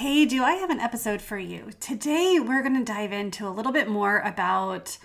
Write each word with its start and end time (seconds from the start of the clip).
Hey, 0.00 0.24
do 0.24 0.42
I 0.42 0.52
have 0.52 0.70
an 0.70 0.80
episode 0.80 1.20
for 1.20 1.36
you? 1.36 1.72
Today, 1.78 2.40
we're 2.40 2.62
going 2.62 2.82
to 2.82 2.90
dive 2.90 3.12
into 3.12 3.46
a 3.46 3.52
little 3.52 3.70
bit 3.70 3.86
more 3.86 4.20
about 4.20 4.96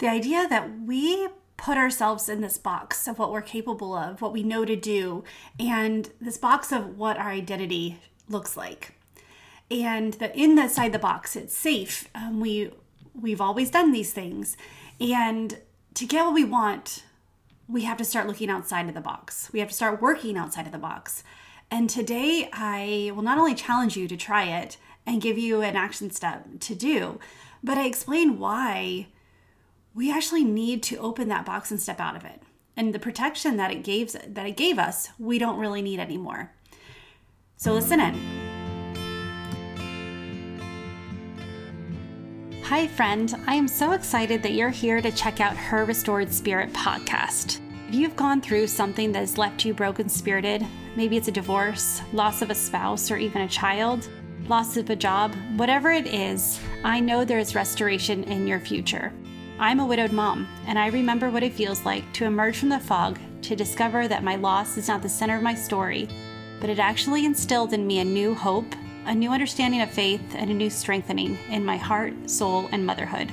the 0.00 0.06
idea 0.06 0.46
that 0.46 0.80
we 0.82 1.28
put 1.56 1.78
ourselves 1.78 2.28
in 2.28 2.42
this 2.42 2.58
box 2.58 3.08
of 3.08 3.18
what 3.18 3.32
we're 3.32 3.40
capable 3.40 3.94
of, 3.94 4.20
what 4.20 4.34
we 4.34 4.42
know 4.42 4.66
to 4.66 4.76
do, 4.76 5.24
and 5.58 6.10
this 6.20 6.36
box 6.36 6.72
of 6.72 6.98
what 6.98 7.16
our 7.16 7.30
identity 7.30 8.02
looks 8.28 8.54
like. 8.54 8.92
And 9.70 10.12
that 10.14 10.36
inside 10.36 10.92
the 10.92 10.98
box, 10.98 11.36
it's 11.36 11.56
safe. 11.56 12.10
Um, 12.14 12.38
we 12.38 12.70
we've 13.18 13.40
always 13.40 13.70
done 13.70 13.92
these 13.92 14.12
things, 14.12 14.58
and 15.00 15.56
to 15.94 16.04
get 16.04 16.22
what 16.22 16.34
we 16.34 16.44
want, 16.44 17.04
we 17.66 17.84
have 17.84 17.96
to 17.96 18.04
start 18.04 18.26
looking 18.26 18.50
outside 18.50 18.88
of 18.88 18.94
the 18.94 19.00
box. 19.00 19.48
We 19.54 19.60
have 19.60 19.70
to 19.70 19.74
start 19.74 20.02
working 20.02 20.36
outside 20.36 20.66
of 20.66 20.72
the 20.72 20.76
box. 20.76 21.24
And 21.70 21.90
today, 21.90 22.48
I 22.52 23.12
will 23.14 23.22
not 23.22 23.38
only 23.38 23.54
challenge 23.54 23.96
you 23.96 24.06
to 24.08 24.16
try 24.16 24.44
it 24.44 24.76
and 25.06 25.20
give 25.20 25.38
you 25.38 25.60
an 25.62 25.76
action 25.76 26.10
step 26.10 26.46
to 26.60 26.74
do, 26.74 27.18
but 27.62 27.78
I 27.78 27.86
explain 27.86 28.38
why 28.38 29.08
we 29.94 30.12
actually 30.12 30.44
need 30.44 30.82
to 30.84 30.96
open 30.96 31.28
that 31.28 31.46
box 31.46 31.70
and 31.70 31.80
step 31.80 32.00
out 32.00 32.16
of 32.16 32.24
it. 32.24 32.42
And 32.76 32.92
the 32.92 32.98
protection 32.98 33.56
that 33.56 33.70
it 33.70 33.84
gave 33.84 34.12
that 34.12 34.46
it 34.46 34.56
gave 34.56 34.78
us, 34.78 35.08
we 35.18 35.38
don't 35.38 35.58
really 35.58 35.82
need 35.82 36.00
anymore. 36.00 36.52
So 37.56 37.72
listen 37.72 38.00
in. 38.00 38.44
Hi, 42.64 42.88
friend. 42.88 43.34
I 43.46 43.54
am 43.54 43.68
so 43.68 43.92
excited 43.92 44.42
that 44.42 44.52
you're 44.52 44.70
here 44.70 45.00
to 45.00 45.12
check 45.12 45.40
out 45.40 45.56
Her 45.56 45.84
Restored 45.84 46.32
Spirit 46.32 46.72
podcast. 46.72 47.60
If 47.88 47.94
you've 47.94 48.16
gone 48.16 48.40
through 48.40 48.66
something 48.68 49.12
that 49.12 49.20
has 49.20 49.38
left 49.38 49.64
you 49.64 49.74
broken 49.74 50.08
spirited, 50.08 50.66
maybe 50.96 51.16
it's 51.16 51.28
a 51.28 51.32
divorce, 51.32 52.00
loss 52.12 52.40
of 52.40 52.50
a 52.50 52.54
spouse, 52.54 53.10
or 53.10 53.18
even 53.18 53.42
a 53.42 53.48
child, 53.48 54.08
loss 54.48 54.76
of 54.76 54.88
a 54.88 54.96
job, 54.96 55.34
whatever 55.56 55.92
it 55.92 56.06
is, 56.06 56.58
I 56.82 56.98
know 57.00 57.24
there 57.24 57.38
is 57.38 57.54
restoration 57.54 58.24
in 58.24 58.46
your 58.46 58.58
future. 58.58 59.12
I'm 59.58 59.80
a 59.80 59.86
widowed 59.86 60.12
mom, 60.12 60.48
and 60.66 60.78
I 60.78 60.88
remember 60.88 61.30
what 61.30 61.42
it 61.42 61.52
feels 61.52 61.84
like 61.84 62.10
to 62.14 62.24
emerge 62.24 62.56
from 62.56 62.70
the 62.70 62.80
fog 62.80 63.18
to 63.42 63.54
discover 63.54 64.08
that 64.08 64.24
my 64.24 64.36
loss 64.36 64.78
is 64.78 64.88
not 64.88 65.02
the 65.02 65.08
center 65.08 65.36
of 65.36 65.42
my 65.42 65.54
story, 65.54 66.08
but 66.60 66.70
it 66.70 66.78
actually 66.78 67.26
instilled 67.26 67.74
in 67.74 67.86
me 67.86 68.00
a 68.00 68.04
new 68.04 68.34
hope, 68.34 68.74
a 69.04 69.14
new 69.14 69.30
understanding 69.30 69.82
of 69.82 69.90
faith, 69.90 70.34
and 70.34 70.50
a 70.50 70.54
new 70.54 70.70
strengthening 70.70 71.38
in 71.50 71.64
my 71.64 71.76
heart, 71.76 72.14
soul, 72.30 72.68
and 72.72 72.84
motherhood. 72.84 73.30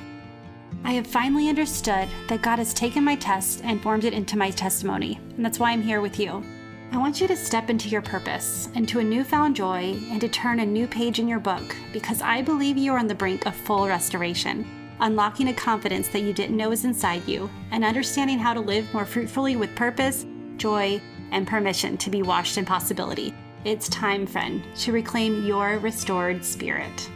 I 0.84 0.92
have 0.92 1.06
finally 1.06 1.48
understood 1.48 2.08
that 2.28 2.42
God 2.42 2.58
has 2.58 2.74
taken 2.74 3.04
my 3.04 3.16
test 3.16 3.60
and 3.64 3.82
formed 3.82 4.04
it 4.04 4.12
into 4.12 4.36
my 4.36 4.50
testimony, 4.50 5.20
and 5.36 5.44
that's 5.44 5.58
why 5.58 5.70
I'm 5.70 5.82
here 5.82 6.00
with 6.00 6.18
you. 6.18 6.42
I 6.90 6.98
want 6.98 7.20
you 7.20 7.26
to 7.28 7.36
step 7.36 7.70
into 7.70 7.88
your 7.88 8.02
purpose, 8.02 8.68
into 8.74 8.98
a 8.98 9.04
newfound 9.04 9.56
joy, 9.56 9.96
and 10.10 10.20
to 10.20 10.28
turn 10.28 10.60
a 10.60 10.66
new 10.66 10.86
page 10.86 11.18
in 11.18 11.28
your 11.28 11.40
book 11.40 11.76
because 11.92 12.20
I 12.20 12.42
believe 12.42 12.76
you 12.76 12.92
are 12.92 12.98
on 12.98 13.06
the 13.06 13.14
brink 13.14 13.46
of 13.46 13.54
full 13.54 13.86
restoration 13.88 14.66
unlocking 15.02 15.48
a 15.48 15.52
confidence 15.52 16.08
that 16.08 16.22
you 16.22 16.32
didn't 16.32 16.56
know 16.56 16.70
was 16.70 16.84
inside 16.84 17.26
you, 17.28 17.50
and 17.70 17.84
understanding 17.84 18.38
how 18.38 18.54
to 18.54 18.60
live 18.60 18.92
more 18.94 19.04
fruitfully 19.04 19.56
with 19.56 19.74
purpose, 19.74 20.24
joy, 20.56 21.00
and 21.32 21.46
permission 21.46 21.96
to 21.98 22.08
be 22.08 22.22
washed 22.22 22.56
in 22.56 22.64
possibility. 22.64 23.34
It's 23.64 23.88
time, 23.88 24.26
friend, 24.26 24.62
to 24.76 24.92
reclaim 24.92 25.44
your 25.44 25.78
restored 25.78 26.44
spirit. 26.44 27.10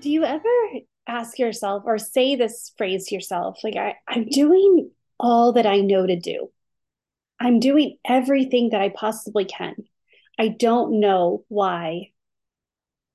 Do 0.00 0.10
you 0.10 0.24
ever 0.24 0.48
ask 1.06 1.38
yourself 1.38 1.82
or 1.86 1.98
say 1.98 2.36
this 2.36 2.72
phrase 2.76 3.06
to 3.06 3.14
yourself, 3.14 3.58
like, 3.64 3.76
I, 3.76 3.96
I'm 4.08 4.28
doing 4.28 4.90
all 5.18 5.52
that 5.54 5.66
I 5.66 5.80
know 5.80 6.06
to 6.06 6.18
do? 6.18 6.50
I'm 7.40 7.58
doing 7.58 7.98
everything 8.04 8.70
that 8.70 8.80
I 8.80 8.88
possibly 8.88 9.44
can. 9.44 9.74
I 10.38 10.48
don't 10.48 11.00
know 11.00 11.44
why 11.48 12.12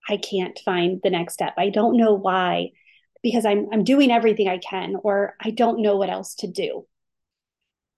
I 0.10 0.18
can't 0.18 0.60
find 0.64 1.00
the 1.04 1.10
next 1.10 1.34
step. 1.34 1.54
I 1.58 1.70
don't 1.70 1.98
know 1.98 2.14
why 2.14 2.72
because 3.24 3.46
I'm 3.46 3.68
I'm 3.72 3.84
doing 3.84 4.12
everything 4.12 4.48
I 4.48 4.58
can 4.58 4.96
or 5.04 5.36
I 5.42 5.52
don't 5.52 5.82
know 5.82 5.98
what 5.98 6.10
else 6.10 6.36
to 6.36 6.48
do. 6.48 6.86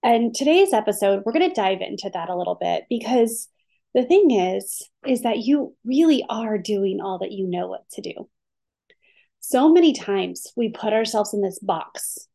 And 0.01 0.33
today's 0.33 0.73
episode 0.73 1.23
we're 1.25 1.33
going 1.33 1.49
to 1.49 1.53
dive 1.53 1.81
into 1.81 2.09
that 2.13 2.29
a 2.29 2.35
little 2.35 2.57
bit 2.59 2.85
because 2.89 3.47
the 3.94 4.03
thing 4.03 4.31
is 4.31 4.81
is 5.05 5.22
that 5.23 5.39
you 5.39 5.75
really 5.83 6.23
are 6.29 6.57
doing 6.57 6.99
all 7.01 7.19
that 7.19 7.31
you 7.31 7.47
know 7.47 7.67
what 7.67 7.89
to 7.91 8.01
do. 8.01 8.29
So 9.49 9.67
many 9.67 9.93
times 9.93 10.53
we 10.55 10.69
put 10.69 10.93
ourselves 10.93 11.33
in 11.33 11.41
this 11.41 11.57
box 11.57 12.27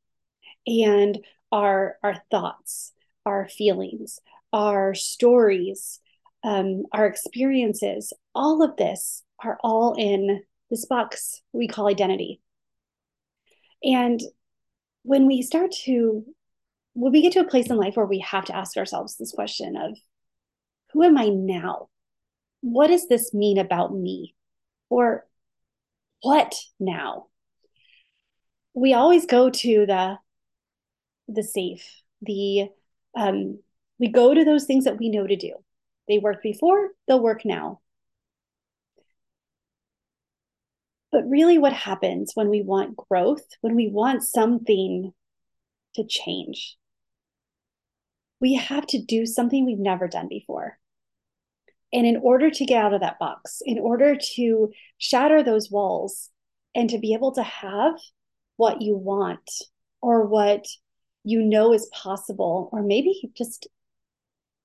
and 0.66 1.16
our 1.52 1.96
our 2.02 2.16
thoughts, 2.28 2.92
our 3.24 3.46
feelings, 3.48 4.18
our 4.52 4.94
stories, 4.94 6.00
um, 6.42 6.82
our 6.90 7.06
experiences, 7.06 8.12
all 8.34 8.64
of 8.64 8.76
this 8.76 9.22
are 9.38 9.60
all 9.62 9.94
in 9.96 10.42
this 10.70 10.86
box 10.86 11.40
we 11.52 11.68
call 11.68 11.86
identity. 11.86 12.40
And 13.84 14.20
when 15.04 15.28
we 15.28 15.42
start 15.42 15.70
to, 15.84 16.24
when 16.94 17.12
we 17.12 17.22
get 17.22 17.34
to 17.34 17.40
a 17.42 17.48
place 17.48 17.70
in 17.70 17.76
life 17.76 17.96
where 17.96 18.06
we 18.06 18.18
have 18.26 18.46
to 18.46 18.56
ask 18.56 18.76
ourselves 18.76 19.16
this 19.16 19.30
question 19.30 19.76
of, 19.76 19.96
who 20.92 21.04
am 21.04 21.16
I 21.16 21.28
now? 21.28 21.90
What 22.60 22.88
does 22.88 23.06
this 23.06 23.32
mean 23.32 23.58
about 23.58 23.94
me? 23.94 24.34
Or 24.90 25.28
what 26.24 26.54
now? 26.80 27.26
We 28.72 28.94
always 28.94 29.26
go 29.26 29.50
to 29.50 29.86
the 29.86 30.18
the 31.28 31.42
safe, 31.42 31.86
the 32.22 32.68
um, 33.14 33.60
we 33.98 34.08
go 34.08 34.34
to 34.34 34.44
those 34.44 34.64
things 34.64 34.84
that 34.84 34.98
we 34.98 35.10
know 35.10 35.26
to 35.26 35.36
do. 35.36 35.52
They 36.08 36.18
worked 36.18 36.42
before, 36.42 36.90
they'll 37.06 37.22
work 37.22 37.44
now. 37.44 37.80
But 41.12 41.28
really, 41.28 41.58
what 41.58 41.72
happens 41.72 42.32
when 42.34 42.48
we 42.48 42.62
want 42.62 42.96
growth, 42.96 43.46
when 43.60 43.76
we 43.76 43.88
want 43.88 44.24
something 44.24 45.12
to 45.94 46.04
change, 46.04 46.76
we 48.40 48.54
have 48.54 48.86
to 48.88 49.00
do 49.00 49.26
something 49.26 49.64
we've 49.64 49.78
never 49.78 50.08
done 50.08 50.28
before. 50.28 50.78
And 51.94 52.06
in 52.06 52.18
order 52.18 52.50
to 52.50 52.64
get 52.66 52.84
out 52.84 52.92
of 52.92 53.00
that 53.00 53.18
box, 53.18 53.62
in 53.64 53.78
order 53.78 54.16
to 54.34 54.72
shatter 54.98 55.42
those 55.42 55.70
walls 55.70 56.28
and 56.74 56.90
to 56.90 56.98
be 56.98 57.14
able 57.14 57.32
to 57.32 57.42
have 57.42 57.94
what 58.56 58.82
you 58.82 58.96
want 58.96 59.50
or 60.02 60.26
what 60.26 60.66
you 61.22 61.40
know 61.40 61.72
is 61.72 61.88
possible, 61.94 62.68
or 62.72 62.82
maybe 62.82 63.30
just 63.34 63.68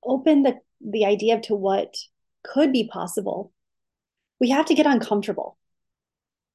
open 0.03 0.44
the, 0.44 0.56
the 0.81 1.06
idea 1.06 1.40
to 1.41 1.56
what 1.56 1.95
could 2.44 2.73
be 2.73 2.90
possible, 2.91 3.53
we 4.41 4.50
have 4.50 4.66
to 4.66 4.73
get 4.73 4.85
uncomfortable 4.85 5.57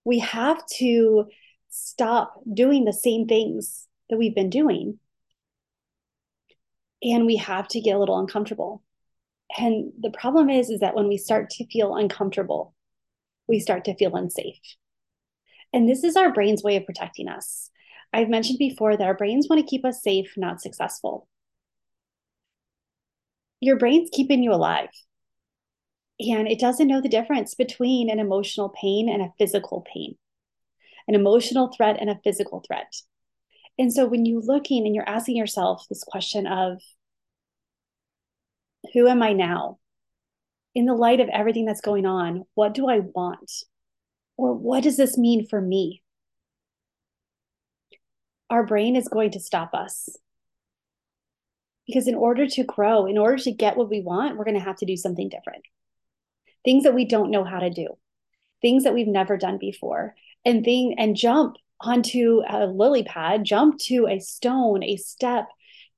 we 0.04 0.18
have 0.18 0.64
to 0.66 1.26
stop 1.70 2.34
doing 2.52 2.84
the 2.84 2.92
same 2.92 3.26
things 3.26 3.88
that 4.08 4.18
we've 4.18 4.34
been 4.34 4.50
doing. 4.50 4.98
And 7.02 7.26
we 7.26 7.36
have 7.36 7.68
to 7.68 7.80
get 7.80 7.96
a 7.96 7.98
little 7.98 8.18
uncomfortable. 8.18 8.82
And 9.56 9.92
the 10.00 10.10
problem 10.10 10.50
is, 10.50 10.70
is 10.70 10.80
that 10.80 10.94
when 10.94 11.08
we 11.08 11.16
start 11.16 11.50
to 11.50 11.66
feel 11.66 11.94
uncomfortable, 11.94 12.74
we 13.46 13.60
start 13.60 13.84
to 13.84 13.96
feel 13.96 14.16
unsafe. 14.16 14.58
And 15.72 15.88
this 15.88 16.04
is 16.04 16.16
our 16.16 16.32
brain's 16.32 16.62
way 16.62 16.76
of 16.76 16.86
protecting 16.86 17.28
us. 17.28 17.70
I've 18.12 18.28
mentioned 18.28 18.58
before 18.58 18.96
that 18.96 19.06
our 19.06 19.16
brains 19.16 19.48
want 19.48 19.60
to 19.60 19.68
keep 19.68 19.84
us 19.84 20.02
safe, 20.02 20.32
not 20.36 20.60
successful. 20.60 21.28
Your 23.60 23.76
brain's 23.76 24.10
keeping 24.12 24.42
you 24.42 24.52
alive 24.52 24.90
and 26.20 26.46
it 26.48 26.60
doesn't 26.60 26.86
know 26.86 27.00
the 27.00 27.08
difference 27.08 27.54
between 27.54 28.08
an 28.08 28.18
emotional 28.18 28.68
pain 28.68 29.08
and 29.08 29.22
a 29.22 29.32
physical 29.38 29.84
pain, 29.92 30.16
an 31.08 31.14
emotional 31.14 31.72
threat 31.76 31.96
and 32.00 32.08
a 32.08 32.20
physical 32.22 32.62
threat. 32.66 32.92
And 33.78 33.92
so 33.92 34.06
when 34.06 34.24
you're 34.24 34.40
looking 34.40 34.86
and 34.86 34.94
you're 34.94 35.08
asking 35.08 35.36
yourself 35.36 35.84
this 35.88 36.04
question 36.04 36.46
of, 36.46 36.80
who 38.92 39.08
am 39.08 39.22
I 39.22 39.32
now? 39.32 39.78
In 40.74 40.86
the 40.86 40.94
light 40.94 41.20
of 41.20 41.28
everything 41.28 41.64
that's 41.64 41.80
going 41.80 42.06
on, 42.06 42.44
what 42.54 42.74
do 42.74 42.88
I 42.88 43.00
want? 43.00 43.50
Or 44.36 44.52
what 44.52 44.82
does 44.82 44.96
this 44.96 45.16
mean 45.16 45.46
for 45.46 45.60
me? 45.60 46.02
Our 48.50 48.64
brain 48.66 48.96
is 48.96 49.08
going 49.08 49.32
to 49.32 49.40
stop 49.40 49.72
us. 49.72 50.08
Because 51.86 52.08
in 52.08 52.14
order 52.14 52.46
to 52.46 52.64
grow, 52.64 53.06
in 53.06 53.18
order 53.18 53.38
to 53.42 53.52
get 53.52 53.76
what 53.76 53.90
we 53.90 54.00
want, 54.00 54.36
we're 54.36 54.44
going 54.44 54.58
to 54.58 54.64
have 54.64 54.78
to 54.78 54.86
do 54.86 54.96
something 54.96 55.28
different 55.28 55.64
things 56.64 56.84
that 56.84 56.94
we 56.94 57.04
don't 57.04 57.30
know 57.30 57.44
how 57.44 57.60
to 57.60 57.70
do, 57.70 57.88
things 58.62 58.84
that 58.84 58.94
we've 58.94 59.06
never 59.06 59.36
done 59.36 59.58
before, 59.58 60.14
and 60.44 60.64
thing 60.64 60.94
and 60.98 61.14
jump 61.14 61.56
onto 61.80 62.40
a 62.48 62.66
lily 62.66 63.04
pad, 63.04 63.44
jump 63.44 63.78
to 63.78 64.06
a 64.06 64.18
stone, 64.18 64.82
a 64.82 64.96
step 64.96 65.46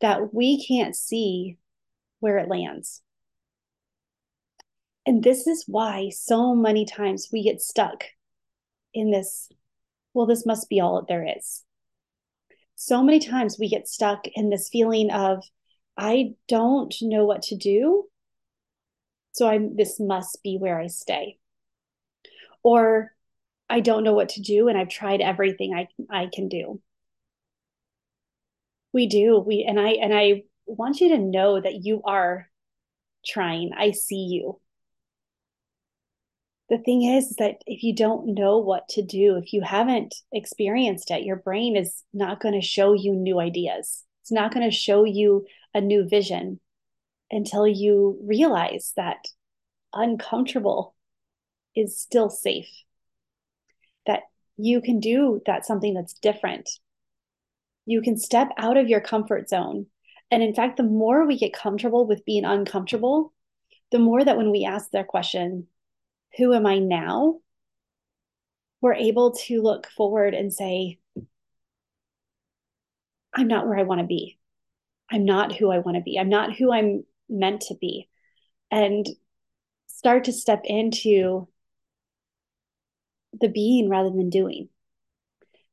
that 0.00 0.34
we 0.34 0.66
can't 0.66 0.96
see 0.96 1.56
where 2.26 2.38
it 2.38 2.48
lands. 2.48 3.02
And 5.06 5.22
this 5.22 5.46
is 5.46 5.64
why 5.68 6.10
so 6.10 6.56
many 6.56 6.84
times 6.84 7.28
we 7.32 7.44
get 7.44 7.62
stuck 7.62 8.04
in 8.92 9.12
this, 9.12 9.48
well, 10.12 10.26
this 10.26 10.44
must 10.44 10.68
be 10.68 10.80
all 10.80 11.04
there 11.08 11.24
is. 11.38 11.62
So 12.74 13.02
many 13.04 13.20
times 13.20 13.58
we 13.60 13.68
get 13.68 13.86
stuck 13.88 14.26
in 14.34 14.50
this 14.50 14.68
feeling 14.68 15.10
of, 15.12 15.44
I 15.96 16.34
don't 16.48 16.94
know 17.02 17.24
what 17.24 17.42
to 17.42 17.56
do 17.56 18.08
So 19.32 19.48
I'm 19.48 19.76
this 19.76 20.00
must 20.00 20.42
be 20.42 20.56
where 20.58 20.80
I 20.80 20.86
stay. 20.88 21.38
Or 22.62 23.12
I 23.68 23.80
don't 23.80 24.04
know 24.04 24.14
what 24.14 24.30
to 24.30 24.40
do 24.40 24.68
and 24.68 24.78
I've 24.78 24.88
tried 24.88 25.20
everything 25.20 25.74
I 25.74 25.88
I 26.10 26.28
can 26.32 26.48
do. 26.48 26.80
We 28.92 29.06
do. 29.06 29.38
We 29.38 29.64
and 29.68 29.78
I 29.78 29.90
and 29.90 30.14
I 30.14 30.44
want 30.66 31.00
you 31.00 31.10
to 31.10 31.18
know 31.18 31.60
that 31.60 31.84
you 31.84 32.02
are 32.04 32.48
trying. 33.24 33.70
I 33.76 33.92
see 33.92 34.26
you. 34.30 34.60
The 36.68 36.78
thing 36.78 37.04
is 37.04 37.36
that 37.36 37.62
if 37.66 37.84
you 37.84 37.94
don't 37.94 38.34
know 38.34 38.58
what 38.58 38.88
to 38.90 39.02
do, 39.02 39.36
if 39.36 39.52
you 39.52 39.62
haven't 39.62 40.16
experienced 40.32 41.10
it, 41.10 41.22
your 41.22 41.36
brain 41.36 41.76
is 41.76 42.02
not 42.12 42.40
going 42.40 42.60
to 42.60 42.66
show 42.66 42.92
you 42.92 43.14
new 43.14 43.38
ideas. 43.38 44.04
It's 44.22 44.32
not 44.32 44.52
going 44.52 44.68
to 44.68 44.76
show 44.76 45.04
you 45.04 45.46
a 45.74 45.80
new 45.80 46.08
vision 46.08 46.58
until 47.30 47.68
you 47.68 48.18
realize 48.24 48.92
that 48.96 49.18
uncomfortable 49.92 50.94
is 51.76 52.00
still 52.00 52.30
safe. 52.30 52.68
That 54.06 54.22
you 54.56 54.80
can 54.80 54.98
do 54.98 55.40
that 55.46 55.66
something 55.66 55.94
that's 55.94 56.14
different. 56.14 56.68
You 57.84 58.02
can 58.02 58.18
step 58.18 58.48
out 58.58 58.76
of 58.76 58.88
your 58.88 59.00
comfort 59.00 59.48
zone. 59.48 59.86
And 60.30 60.42
in 60.42 60.54
fact, 60.54 60.76
the 60.76 60.82
more 60.82 61.26
we 61.26 61.38
get 61.38 61.52
comfortable 61.52 62.06
with 62.06 62.24
being 62.24 62.44
uncomfortable, 62.44 63.32
the 63.92 63.98
more 63.98 64.24
that 64.24 64.36
when 64.36 64.50
we 64.50 64.64
ask 64.64 64.90
that 64.90 65.06
question, 65.06 65.68
who 66.36 66.52
am 66.52 66.66
I 66.66 66.78
now? 66.78 67.40
We're 68.80 68.94
able 68.94 69.32
to 69.46 69.62
look 69.62 69.86
forward 69.88 70.34
and 70.34 70.52
say, 70.52 70.98
I'm 73.32 73.48
not 73.48 73.66
where 73.66 73.78
I 73.78 73.84
want 73.84 74.00
to 74.00 74.06
be. 74.06 74.38
I'm 75.10 75.24
not 75.24 75.54
who 75.54 75.70
I 75.70 75.78
want 75.78 75.96
to 75.96 76.02
be. 76.02 76.18
I'm 76.18 76.28
not 76.28 76.54
who 76.56 76.72
I'm 76.72 77.04
meant 77.28 77.62
to 77.62 77.74
be. 77.74 78.08
And 78.70 79.06
start 79.86 80.24
to 80.24 80.32
step 80.32 80.62
into 80.64 81.48
the 83.40 83.48
being 83.48 83.88
rather 83.88 84.10
than 84.10 84.30
doing. 84.30 84.68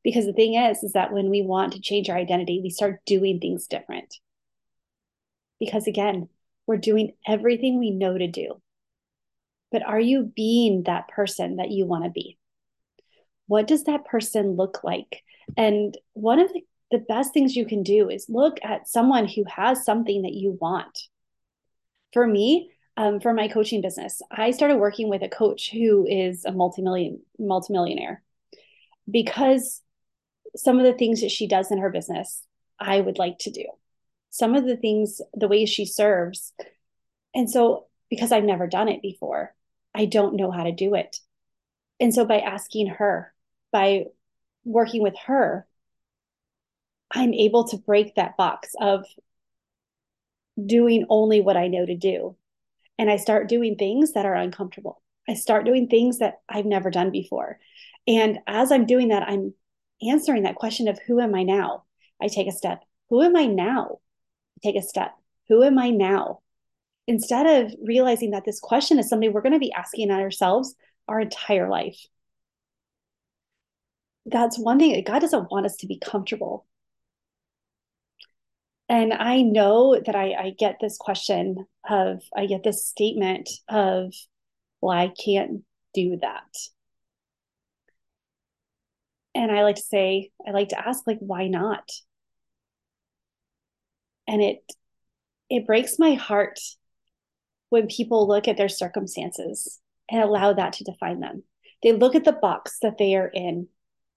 Because 0.03 0.25
the 0.25 0.33
thing 0.33 0.55
is, 0.55 0.83
is 0.83 0.93
that 0.93 1.13
when 1.13 1.29
we 1.29 1.41
want 1.41 1.73
to 1.73 1.81
change 1.81 2.09
our 2.09 2.17
identity, 2.17 2.59
we 2.61 2.69
start 2.69 3.01
doing 3.05 3.39
things 3.39 3.67
different. 3.67 4.15
Because 5.63 5.87
again, 5.87 6.29
we're 6.67 6.77
doing 6.77 7.13
everything 7.27 7.79
we 7.79 7.91
know 7.91 8.17
to 8.17 8.27
do. 8.27 8.61
But 9.71 9.85
are 9.85 9.99
you 9.99 10.31
being 10.35 10.83
that 10.83 11.07
person 11.07 11.55
that 11.57 11.71
you 11.71 11.85
want 11.85 12.03
to 12.03 12.09
be? 12.09 12.37
What 13.47 13.67
does 13.67 13.85
that 13.85 14.05
person 14.05 14.55
look 14.55 14.83
like? 14.83 15.21
And 15.57 15.97
one 16.13 16.39
of 16.39 16.51
the, 16.51 16.61
the 16.91 16.97
best 16.99 17.33
things 17.33 17.55
you 17.55 17.65
can 17.65 17.83
do 17.83 18.09
is 18.09 18.27
look 18.29 18.57
at 18.63 18.87
someone 18.87 19.27
who 19.27 19.43
has 19.47 19.83
something 19.83 20.23
that 20.23 20.33
you 20.33 20.57
want. 20.59 21.07
For 22.13 22.27
me, 22.27 22.69
um, 22.95 23.19
for 23.19 23.33
my 23.33 23.47
coaching 23.47 23.81
business, 23.81 24.21
I 24.29 24.51
started 24.51 24.77
working 24.77 25.09
with 25.09 25.23
a 25.23 25.29
coach 25.29 25.71
who 25.71 26.05
is 26.07 26.45
a 26.45 26.51
multi-million 26.51 27.21
multimillionaire 27.39 28.21
because 29.09 29.81
some 30.55 30.77
of 30.77 30.85
the 30.85 30.93
things 30.93 31.21
that 31.21 31.31
she 31.31 31.47
does 31.47 31.71
in 31.71 31.79
her 31.79 31.89
business, 31.89 32.45
I 32.79 33.01
would 33.01 33.17
like 33.17 33.39
to 33.39 33.51
do. 33.51 33.65
Some 34.33 34.55
of 34.55 34.65
the 34.65 34.75
things, 34.75 35.21
the 35.35 35.47
way 35.47 35.67
she 35.67 35.85
serves. 35.85 36.53
And 37.35 37.47
so, 37.47 37.85
because 38.09 38.31
I've 38.31 38.43
never 38.43 38.65
done 38.65 38.89
it 38.89 39.03
before, 39.03 39.53
I 39.93 40.05
don't 40.05 40.35
know 40.35 40.49
how 40.49 40.63
to 40.63 40.71
do 40.71 40.95
it. 40.95 41.19
And 41.99 42.11
so, 42.11 42.25
by 42.25 42.39
asking 42.39 42.87
her, 42.87 43.31
by 43.71 44.05
working 44.65 45.03
with 45.03 45.13
her, 45.27 45.67
I'm 47.11 47.35
able 47.35 47.67
to 47.67 47.77
break 47.77 48.15
that 48.15 48.35
box 48.35 48.73
of 48.81 49.05
doing 50.65 51.05
only 51.09 51.39
what 51.39 51.55
I 51.55 51.67
know 51.67 51.85
to 51.85 51.95
do 51.95 52.35
and 52.97 53.11
I 53.11 53.17
start 53.17 53.49
doing 53.49 53.75
things 53.75 54.13
that 54.13 54.25
are 54.25 54.33
uncomfortable. 54.33 55.03
I 55.29 55.35
start 55.35 55.67
doing 55.67 55.87
things 55.87 56.17
that 56.17 56.41
I've 56.49 56.65
never 56.65 56.89
done 56.89 57.11
before. 57.11 57.59
And 58.07 58.39
as 58.47 58.71
I'm 58.71 58.87
doing 58.87 59.09
that, 59.09 59.29
I'm 59.29 59.53
answering 60.01 60.41
that 60.43 60.55
question 60.55 60.87
of 60.87 60.97
who 61.05 61.19
am 61.19 61.35
I 61.35 61.43
now? 61.43 61.83
I 62.19 62.29
take 62.29 62.47
a 62.47 62.51
step. 62.51 62.81
Who 63.11 63.21
am 63.21 63.35
I 63.35 63.45
now? 63.45 63.99
Take 64.63 64.75
a 64.75 64.81
step. 64.81 65.13
Who 65.49 65.63
am 65.63 65.77
I 65.77 65.89
now? 65.89 66.39
Instead 67.05 67.45
of 67.45 67.75
realizing 67.83 68.31
that 68.31 68.45
this 68.45 68.59
question 68.59 68.97
is 68.97 69.09
something 69.09 69.33
we're 69.33 69.41
going 69.41 69.53
to 69.53 69.59
be 69.59 69.73
asking 69.73 70.09
ourselves 70.09 70.73
our 71.07 71.19
entire 71.19 71.69
life. 71.69 71.99
That's 74.25 74.57
one 74.57 74.79
thing. 74.79 75.03
God 75.03 75.19
doesn't 75.19 75.51
want 75.51 75.65
us 75.65 75.75
to 75.77 75.87
be 75.87 75.99
comfortable. 75.99 76.65
And 78.87 79.13
I 79.13 79.41
know 79.41 79.99
that 79.99 80.15
I, 80.15 80.33
I 80.33 80.55
get 80.57 80.77
this 80.79 80.97
question 80.97 81.65
of, 81.89 82.21
I 82.35 82.45
get 82.45 82.63
this 82.63 82.85
statement 82.85 83.49
of, 83.67 84.13
well, 84.79 84.97
I 84.97 85.07
can't 85.09 85.63
do 85.93 86.17
that. 86.21 86.55
And 89.35 89.51
I 89.51 89.63
like 89.63 89.77
to 89.77 89.81
say, 89.81 90.31
I 90.47 90.51
like 90.51 90.69
to 90.69 90.87
ask, 90.87 91.05
like, 91.07 91.19
why 91.19 91.47
not? 91.47 91.89
And 94.27 94.41
it, 94.41 94.59
it 95.49 95.67
breaks 95.67 95.99
my 95.99 96.13
heart 96.13 96.59
when 97.69 97.87
people 97.87 98.27
look 98.27 98.47
at 98.47 98.57
their 98.57 98.69
circumstances 98.69 99.79
and 100.09 100.21
allow 100.21 100.53
that 100.53 100.73
to 100.73 100.83
define 100.83 101.19
them. 101.19 101.43
They 101.81 101.91
look 101.91 102.15
at 102.15 102.23
the 102.23 102.31
box 102.31 102.77
that 102.81 102.97
they 102.97 103.15
are 103.15 103.27
in 103.27 103.67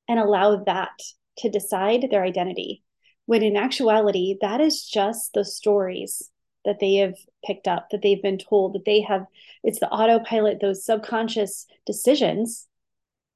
and 0.08 0.18
allow 0.18 0.64
that 0.64 0.98
to 1.38 1.50
decide 1.50 2.08
their 2.10 2.22
identity 2.22 2.82
when 3.26 3.42
in 3.42 3.56
actuality, 3.56 4.38
that 4.40 4.60
is 4.60 4.84
just 4.84 5.34
the 5.34 5.44
stories 5.44 6.30
that 6.64 6.78
they 6.80 6.94
have 6.96 7.14
picked 7.44 7.68
up, 7.68 7.88
that 7.90 8.02
they've 8.02 8.22
been 8.22 8.38
told, 8.38 8.74
that 8.74 8.84
they 8.84 9.00
have, 9.02 9.26
it's 9.62 9.80
the 9.80 9.88
autopilot, 9.88 10.60
those 10.60 10.84
subconscious 10.84 11.66
decisions 11.84 12.66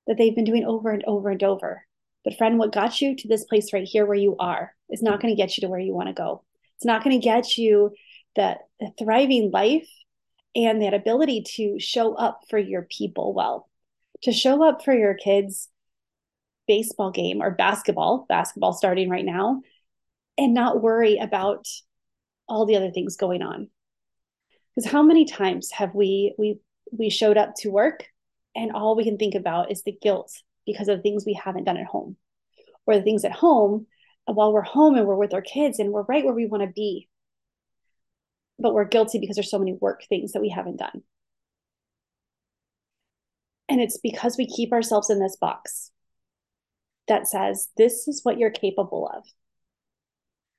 that 0.06 0.16
they've 0.16 0.34
been 0.34 0.44
doing 0.44 0.64
over 0.64 0.90
and 0.90 1.04
over 1.06 1.28
and 1.28 1.42
over. 1.42 1.86
But, 2.24 2.38
friend, 2.38 2.58
what 2.58 2.72
got 2.72 3.00
you 3.00 3.16
to 3.16 3.28
this 3.28 3.44
place 3.44 3.72
right 3.72 3.86
here 3.86 4.06
where 4.06 4.16
you 4.16 4.36
are 4.38 4.74
is 4.88 5.02
not 5.02 5.20
going 5.20 5.34
to 5.34 5.40
get 5.40 5.56
you 5.56 5.62
to 5.62 5.68
where 5.68 5.80
you 5.80 5.94
want 5.94 6.08
to 6.08 6.12
go. 6.14 6.42
It's 6.80 6.86
not 6.86 7.04
going 7.04 7.20
to 7.20 7.22
get 7.22 7.58
you 7.58 7.92
that 8.36 8.60
thriving 8.98 9.50
life 9.50 9.86
and 10.56 10.80
that 10.80 10.94
ability 10.94 11.44
to 11.56 11.78
show 11.78 12.14
up 12.14 12.40
for 12.48 12.58
your 12.58 12.86
people 12.88 13.34
well, 13.34 13.68
to 14.22 14.32
show 14.32 14.66
up 14.66 14.82
for 14.82 14.94
your 14.94 15.12
kids' 15.12 15.68
baseball 16.66 17.10
game 17.10 17.42
or 17.42 17.50
basketball, 17.50 18.24
basketball 18.30 18.72
starting 18.72 19.10
right 19.10 19.26
now, 19.26 19.60
and 20.38 20.54
not 20.54 20.80
worry 20.80 21.18
about 21.18 21.68
all 22.48 22.64
the 22.64 22.76
other 22.76 22.90
things 22.90 23.18
going 23.18 23.42
on. 23.42 23.68
Because 24.74 24.90
how 24.90 25.02
many 25.02 25.26
times 25.26 25.70
have 25.72 25.94
we 25.94 26.34
we 26.38 26.60
we 26.90 27.10
showed 27.10 27.36
up 27.36 27.56
to 27.56 27.68
work 27.68 28.06
and 28.56 28.72
all 28.72 28.96
we 28.96 29.04
can 29.04 29.18
think 29.18 29.34
about 29.34 29.70
is 29.70 29.82
the 29.82 29.98
guilt 30.00 30.32
because 30.64 30.88
of 30.88 31.02
things 31.02 31.26
we 31.26 31.34
haven't 31.34 31.64
done 31.64 31.76
at 31.76 31.84
home 31.84 32.16
or 32.86 32.96
the 32.96 33.02
things 33.02 33.26
at 33.26 33.32
home 33.32 33.86
while 34.26 34.52
we're 34.52 34.62
home 34.62 34.96
and 34.96 35.06
we're 35.06 35.16
with 35.16 35.34
our 35.34 35.42
kids 35.42 35.78
and 35.78 35.92
we're 35.92 36.02
right 36.02 36.24
where 36.24 36.34
we 36.34 36.46
want 36.46 36.62
to 36.62 36.72
be. 36.74 37.08
But 38.58 38.74
we're 38.74 38.84
guilty 38.84 39.18
because 39.18 39.36
there's 39.36 39.50
so 39.50 39.58
many 39.58 39.72
work 39.72 40.02
things 40.08 40.32
that 40.32 40.42
we 40.42 40.50
haven't 40.50 40.76
done. 40.76 41.02
And 43.68 43.80
it's 43.80 43.98
because 43.98 44.36
we 44.36 44.46
keep 44.46 44.72
ourselves 44.72 45.10
in 45.10 45.20
this 45.20 45.36
box 45.40 45.92
that 47.08 47.26
says 47.26 47.68
this 47.76 48.06
is 48.08 48.20
what 48.24 48.38
you're 48.38 48.50
capable 48.50 49.10
of. 49.14 49.24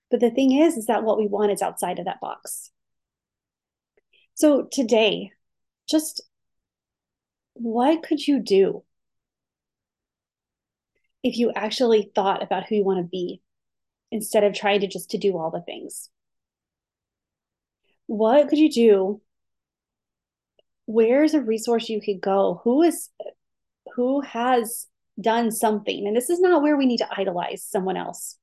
But 0.10 0.20
the 0.20 0.32
thing 0.32 0.52
is, 0.52 0.78
is 0.78 0.88
that 0.88 1.04
what 1.04 1.18
we 1.18 1.28
want 1.28 1.52
is 1.52 1.62
outside 1.62 2.00
of 2.00 2.06
that 2.06 2.20
box. 2.20 2.72
So 4.34 4.68
today, 4.72 5.32
just 5.90 6.22
what 7.54 8.04
could 8.04 8.26
you 8.26 8.40
do 8.40 8.84
if 11.24 11.38
you 11.38 11.52
actually 11.56 12.12
thought 12.16 12.42
about 12.42 12.66
who 12.68 12.76
you 12.76 12.84
want 12.84 13.00
to 13.00 13.04
be 13.04 13.42
instead 14.12 14.44
of 14.44 14.54
trying 14.54 14.82
to 14.82 14.88
just 14.88 15.12
to 15.12 15.18
do 15.18 15.38
all 15.38 15.52
the 15.52 15.62
things? 15.62 16.10
What 18.08 18.50
could 18.50 18.60
you 18.60 18.72
do? 18.72 19.22
Where's 20.86 21.34
a 21.34 21.42
resource 21.42 21.90
you 21.90 22.02
could 22.02 22.22
go? 22.22 22.62
Who 22.64 22.82
is 22.82 23.10
who 23.96 24.22
has 24.22 24.88
done 25.20 25.52
something? 25.52 26.08
And 26.08 26.16
this 26.16 26.30
is 26.30 26.40
not 26.40 26.62
where 26.62 26.78
we 26.78 26.86
need 26.86 26.98
to 26.98 27.10
idolize 27.18 27.64
someone 27.64 27.98
else 27.98 28.38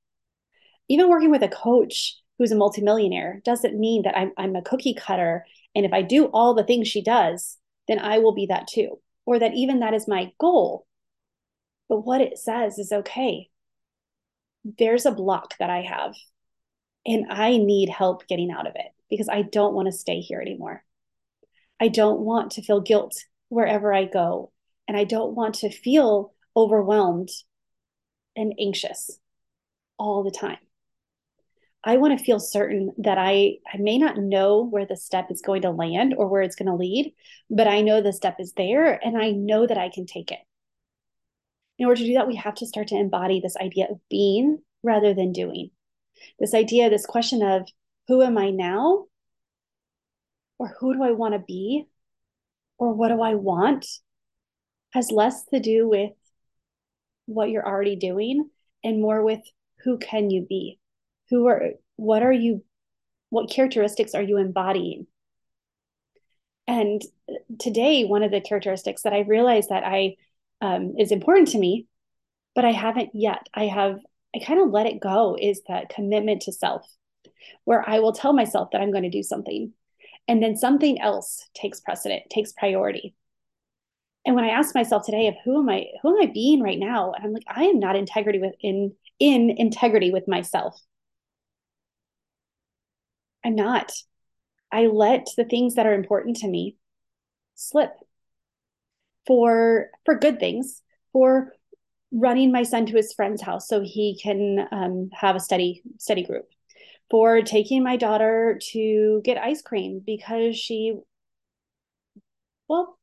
even 0.88 1.08
working 1.08 1.30
with 1.30 1.42
a 1.42 1.48
coach 1.48 2.16
who's 2.38 2.52
a 2.52 2.56
multimillionaire 2.56 3.40
doesn't 3.44 3.78
mean 3.78 4.02
that 4.02 4.16
I'm, 4.16 4.32
I'm 4.36 4.56
a 4.56 4.62
cookie 4.62 4.94
cutter. 4.94 5.44
And 5.74 5.84
if 5.84 5.92
I 5.92 6.02
do 6.02 6.26
all 6.26 6.54
the 6.54 6.64
things 6.64 6.88
she 6.88 7.02
does, 7.02 7.58
then 7.86 7.98
I 7.98 8.18
will 8.18 8.34
be 8.34 8.46
that 8.46 8.66
too. 8.66 9.00
Or 9.26 9.38
that 9.38 9.54
even 9.54 9.80
that 9.80 9.94
is 9.94 10.08
my 10.08 10.32
goal. 10.40 10.86
But 11.88 12.06
what 12.06 12.20
it 12.20 12.38
says 12.38 12.78
is 12.78 12.92
okay, 12.92 13.47
there's 14.64 15.06
a 15.06 15.12
block 15.12 15.54
that 15.58 15.70
I 15.70 15.82
have, 15.82 16.14
and 17.06 17.26
I 17.30 17.56
need 17.56 17.88
help 17.88 18.26
getting 18.26 18.50
out 18.50 18.66
of 18.66 18.74
it 18.76 18.92
because 19.08 19.28
I 19.28 19.42
don't 19.42 19.74
want 19.74 19.86
to 19.86 19.92
stay 19.92 20.20
here 20.20 20.40
anymore. 20.40 20.84
I 21.80 21.88
don't 21.88 22.20
want 22.20 22.52
to 22.52 22.62
feel 22.62 22.80
guilt 22.80 23.14
wherever 23.48 23.92
I 23.92 24.04
go. 24.04 24.52
And 24.86 24.96
I 24.96 25.04
don't 25.04 25.34
want 25.34 25.56
to 25.56 25.70
feel 25.70 26.32
overwhelmed 26.56 27.28
and 28.36 28.54
anxious 28.58 29.18
all 29.98 30.22
the 30.22 30.30
time. 30.30 30.58
I 31.84 31.96
want 31.98 32.18
to 32.18 32.24
feel 32.24 32.40
certain 32.40 32.92
that 32.98 33.18
I 33.18 33.58
I 33.72 33.78
may 33.78 33.98
not 33.98 34.16
know 34.16 34.64
where 34.64 34.86
the 34.86 34.96
step 34.96 35.30
is 35.30 35.42
going 35.42 35.62
to 35.62 35.70
land 35.70 36.14
or 36.16 36.26
where 36.28 36.42
it's 36.42 36.56
going 36.56 36.66
to 36.66 36.74
lead, 36.74 37.14
but 37.48 37.68
I 37.68 37.82
know 37.82 38.00
the 38.00 38.12
step 38.12 38.36
is 38.40 38.52
there 38.54 38.92
and 38.92 39.16
I 39.16 39.30
know 39.30 39.66
that 39.66 39.78
I 39.78 39.88
can 39.88 40.04
take 40.04 40.32
it. 40.32 40.40
In 41.78 41.86
order 41.86 42.00
to 42.00 42.06
do 42.06 42.14
that, 42.14 42.26
we 42.26 42.36
have 42.36 42.54
to 42.56 42.66
start 42.66 42.88
to 42.88 42.96
embody 42.96 43.40
this 43.40 43.56
idea 43.56 43.86
of 43.90 44.00
being 44.10 44.58
rather 44.82 45.14
than 45.14 45.32
doing. 45.32 45.70
This 46.38 46.54
idea, 46.54 46.90
this 46.90 47.06
question 47.06 47.42
of 47.42 47.68
who 48.08 48.22
am 48.22 48.36
I 48.36 48.50
now? 48.50 49.06
Or 50.58 50.74
who 50.80 50.94
do 50.94 51.02
I 51.02 51.12
want 51.12 51.34
to 51.34 51.38
be? 51.38 51.86
Or 52.78 52.92
what 52.92 53.08
do 53.08 53.20
I 53.20 53.34
want? 53.34 53.86
has 54.92 55.10
less 55.10 55.44
to 55.46 55.60
do 55.60 55.88
with 55.88 56.12
what 57.26 57.50
you're 57.50 57.66
already 57.66 57.96
doing 57.96 58.48
and 58.82 59.00
more 59.00 59.22
with 59.22 59.40
who 59.84 59.98
can 59.98 60.30
you 60.30 60.46
be? 60.48 60.78
Who 61.30 61.46
are 61.46 61.70
what 61.96 62.22
are 62.22 62.32
you 62.32 62.64
what 63.30 63.50
characteristics 63.50 64.14
are 64.14 64.22
you 64.22 64.38
embodying? 64.38 65.06
And 66.66 67.02
today, 67.58 68.04
one 68.04 68.22
of 68.22 68.30
the 68.30 68.40
characteristics 68.40 69.02
that 69.02 69.12
I 69.12 69.20
realized 69.20 69.70
that 69.70 69.84
I 69.84 70.16
um, 70.60 70.94
is 70.98 71.12
important 71.12 71.48
to 71.48 71.58
me, 71.58 71.86
but 72.54 72.64
I 72.64 72.72
haven't 72.72 73.10
yet. 73.14 73.46
I 73.54 73.66
have 73.66 73.98
I 74.34 74.40
kind 74.44 74.60
of 74.60 74.70
let 74.70 74.86
it 74.86 75.00
go. 75.00 75.36
Is 75.40 75.62
that 75.68 75.88
commitment 75.88 76.42
to 76.42 76.52
self, 76.52 76.86
where 77.64 77.88
I 77.88 78.00
will 78.00 78.12
tell 78.12 78.32
myself 78.32 78.70
that 78.72 78.80
I'm 78.80 78.90
going 78.90 79.04
to 79.04 79.10
do 79.10 79.22
something, 79.22 79.72
and 80.26 80.42
then 80.42 80.56
something 80.56 81.00
else 81.00 81.48
takes 81.54 81.80
precedent, 81.80 82.24
takes 82.30 82.52
priority. 82.52 83.14
And 84.26 84.34
when 84.34 84.44
I 84.44 84.48
ask 84.48 84.74
myself 84.74 85.06
today 85.06 85.28
of 85.28 85.36
who 85.44 85.60
am 85.60 85.68
I, 85.70 85.86
who 86.02 86.16
am 86.16 86.28
I 86.28 86.30
being 86.30 86.62
right 86.62 86.78
now? 86.78 87.12
And 87.12 87.24
I'm 87.24 87.32
like, 87.32 87.44
I 87.48 87.64
am 87.64 87.78
not 87.78 87.96
integrity 87.96 88.38
with 88.40 88.54
in 88.60 88.94
in 89.18 89.50
integrity 89.50 90.10
with 90.10 90.28
myself. 90.28 90.78
I'm 93.44 93.54
not. 93.54 93.92
I 94.70 94.86
let 94.86 95.26
the 95.36 95.44
things 95.44 95.76
that 95.76 95.86
are 95.86 95.94
important 95.94 96.36
to 96.38 96.48
me 96.48 96.76
slip 97.54 97.92
for 99.28 99.90
for 100.04 100.18
good 100.18 100.40
things, 100.40 100.82
for 101.12 101.52
running 102.10 102.50
my 102.50 102.62
son 102.64 102.86
to 102.86 102.96
his 102.96 103.12
friend's 103.12 103.42
house 103.42 103.68
so 103.68 103.82
he 103.82 104.18
can 104.20 104.66
um, 104.72 105.10
have 105.12 105.36
a 105.36 105.40
study 105.40 105.82
study 105.98 106.24
group, 106.24 106.48
for 107.10 107.42
taking 107.42 107.84
my 107.84 107.96
daughter 107.96 108.58
to 108.72 109.20
get 109.24 109.38
ice 109.38 109.62
cream 109.62 110.02
because 110.04 110.56
she, 110.56 110.94
well, 112.68 112.98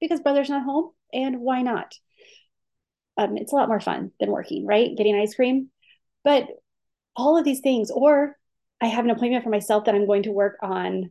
because 0.00 0.20
brother's 0.20 0.50
not 0.50 0.64
home, 0.64 0.90
and 1.12 1.40
why 1.40 1.62
not? 1.62 1.94
Um, 3.16 3.36
it's 3.36 3.52
a 3.52 3.56
lot 3.56 3.68
more 3.68 3.80
fun 3.80 4.12
than 4.20 4.30
working, 4.30 4.66
right? 4.66 4.96
Getting 4.96 5.16
ice 5.16 5.34
cream, 5.34 5.70
but 6.24 6.46
all 7.16 7.38
of 7.38 7.44
these 7.44 7.60
things, 7.60 7.90
or 7.90 8.36
I 8.80 8.86
have 8.86 9.04
an 9.04 9.10
appointment 9.10 9.42
for 9.42 9.50
myself 9.50 9.84
that 9.84 9.94
I'm 9.94 10.06
going 10.06 10.24
to 10.24 10.32
work 10.32 10.58
on 10.62 11.10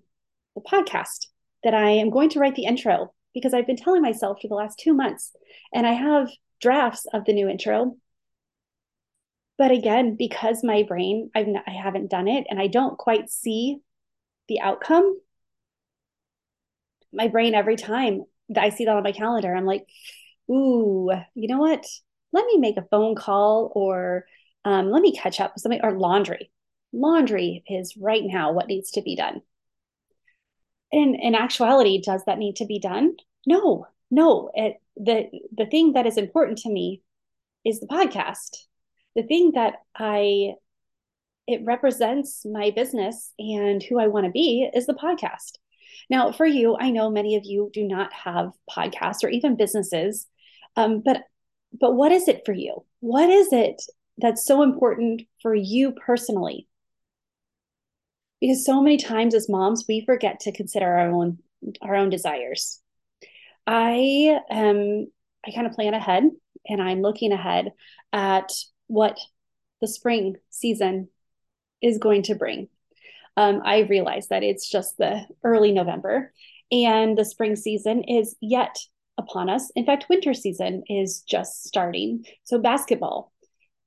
the 0.55 0.61
podcast, 0.61 1.27
that 1.63 1.73
I 1.73 1.91
am 1.91 2.09
going 2.09 2.29
to 2.29 2.39
write 2.39 2.55
the 2.55 2.65
intro 2.65 3.13
because 3.37 3.53
I've 3.53 3.67
been 3.67 3.77
telling 3.77 4.01
myself 4.01 4.39
for 4.41 4.47
the 4.47 4.55
last 4.55 4.79
two 4.79 4.95
months, 4.95 5.31
and 5.71 5.85
I 5.85 5.93
have 5.93 6.31
drafts 6.59 7.05
of 7.13 7.23
the 7.23 7.33
new 7.33 7.47
intro. 7.47 7.95
But 9.59 9.69
again, 9.69 10.15
because 10.15 10.63
my 10.63 10.81
brain, 10.81 11.29
I've 11.35 11.47
not, 11.47 11.63
I 11.67 11.71
haven't 11.71 12.09
done 12.09 12.27
it, 12.27 12.47
and 12.49 12.59
I 12.59 12.65
don't 12.65 12.97
quite 12.97 13.29
see 13.29 13.77
the 14.47 14.59
outcome. 14.59 15.19
My 17.13 17.27
brain, 17.27 17.53
every 17.53 17.75
time 17.75 18.23
that 18.49 18.63
I 18.63 18.69
see 18.69 18.85
that 18.85 18.95
on 18.95 19.03
my 19.03 19.11
calendar, 19.11 19.55
I'm 19.55 19.65
like, 19.65 19.85
ooh, 20.49 21.11
you 21.35 21.47
know 21.47 21.59
what? 21.59 21.85
Let 22.33 22.47
me 22.47 22.57
make 22.57 22.77
a 22.77 22.87
phone 22.89 23.13
call, 23.13 23.71
or 23.75 24.25
um, 24.65 24.89
let 24.89 25.03
me 25.03 25.15
catch 25.15 25.39
up 25.39 25.53
with 25.53 25.61
somebody, 25.61 25.81
or 25.83 25.91
laundry. 25.91 26.49
Laundry 26.91 27.63
is 27.67 27.95
right 28.01 28.23
now 28.25 28.51
what 28.51 28.67
needs 28.67 28.89
to 28.91 29.03
be 29.03 29.15
done 29.15 29.43
in 30.91 31.15
in 31.15 31.35
actuality 31.35 32.01
does 32.01 32.23
that 32.25 32.37
need 32.37 32.55
to 32.55 32.65
be 32.65 32.79
done 32.79 33.15
no 33.47 33.87
no. 34.09 34.51
It, 34.53 34.77
the 34.95 35.25
the 35.55 35.65
thing 35.65 35.93
that 35.93 36.05
is 36.05 36.17
important 36.17 36.59
to 36.59 36.69
me 36.69 37.01
is 37.65 37.79
the 37.79 37.87
podcast. 37.87 38.57
The 39.15 39.23
thing 39.23 39.53
that 39.55 39.75
i 39.95 40.53
it 41.47 41.61
represents 41.63 42.45
my 42.45 42.71
business 42.71 43.31
and 43.39 43.81
who 43.81 43.99
i 43.99 44.07
want 44.07 44.25
to 44.25 44.31
be 44.31 44.69
is 44.73 44.85
the 44.85 44.93
podcast. 44.93 45.57
Now 46.09 46.31
for 46.31 46.45
you 46.45 46.77
i 46.79 46.91
know 46.91 47.09
many 47.09 47.35
of 47.35 47.43
you 47.45 47.69
do 47.73 47.83
not 47.83 48.13
have 48.13 48.51
podcasts 48.69 49.23
or 49.23 49.29
even 49.29 49.57
businesses 49.57 50.27
um, 50.77 51.01
but 51.03 51.23
but 51.79 51.95
what 51.95 52.11
is 52.11 52.27
it 52.27 52.43
for 52.45 52.53
you? 52.53 52.85
What 53.01 53.29
is 53.29 53.51
it 53.51 53.81
that's 54.17 54.45
so 54.45 54.63
important 54.63 55.23
for 55.41 55.53
you 55.53 55.91
personally? 55.91 56.67
Because 58.39 58.65
so 58.65 58.81
many 58.81 58.97
times 58.97 59.33
as 59.33 59.49
moms 59.49 59.85
we 59.87 60.05
forget 60.05 60.39
to 60.41 60.51
consider 60.51 60.85
our 60.85 61.09
own 61.09 61.39
our 61.81 61.95
own 61.95 62.09
desires 62.09 62.79
i 63.67 64.39
um 64.49 65.07
i 65.45 65.51
kind 65.51 65.67
of 65.67 65.73
plan 65.73 65.93
ahead 65.93 66.23
and 66.67 66.81
i'm 66.81 67.01
looking 67.01 67.31
ahead 67.31 67.73
at 68.13 68.51
what 68.87 69.19
the 69.81 69.87
spring 69.87 70.35
season 70.49 71.09
is 71.81 71.99
going 71.99 72.23
to 72.23 72.35
bring. 72.35 72.69
Um, 73.35 73.61
i 73.63 73.79
realize 73.81 74.29
that 74.29 74.43
it's 74.43 74.69
just 74.69 74.97
the 74.97 75.25
early 75.43 75.71
november 75.71 76.33
and 76.71 77.17
the 77.17 77.25
spring 77.25 77.55
season 77.55 78.03
is 78.03 78.35
yet 78.41 78.77
upon 79.17 79.49
us. 79.49 79.71
In 79.75 79.85
fact 79.85 80.07
winter 80.09 80.33
season 80.33 80.83
is 80.89 81.21
just 81.21 81.63
starting 81.65 82.25
so 82.43 82.59
basketball. 82.59 83.31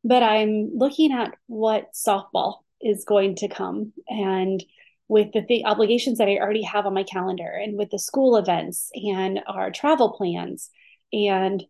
But 0.05 0.23
i'm 0.23 0.71
looking 0.75 1.13
at 1.13 1.35
what 1.47 1.93
softball 1.95 2.59
is 2.81 3.05
going 3.05 3.37
to 3.37 3.49
come 3.49 3.93
and 4.09 4.63
with 5.11 5.33
the 5.33 5.43
th- 5.43 5.65
obligations 5.67 6.19
that 6.19 6.29
I 6.29 6.39
already 6.39 6.63
have 6.63 6.87
on 6.87 6.95
my 6.95 7.03
calendar 7.03 7.49
and 7.49 7.77
with 7.77 7.91
the 7.91 7.99
school 7.99 8.37
events 8.37 8.93
and 8.95 9.41
our 9.49 9.73
travel 9.73 10.13
plans 10.13 10.71
and 11.13 11.65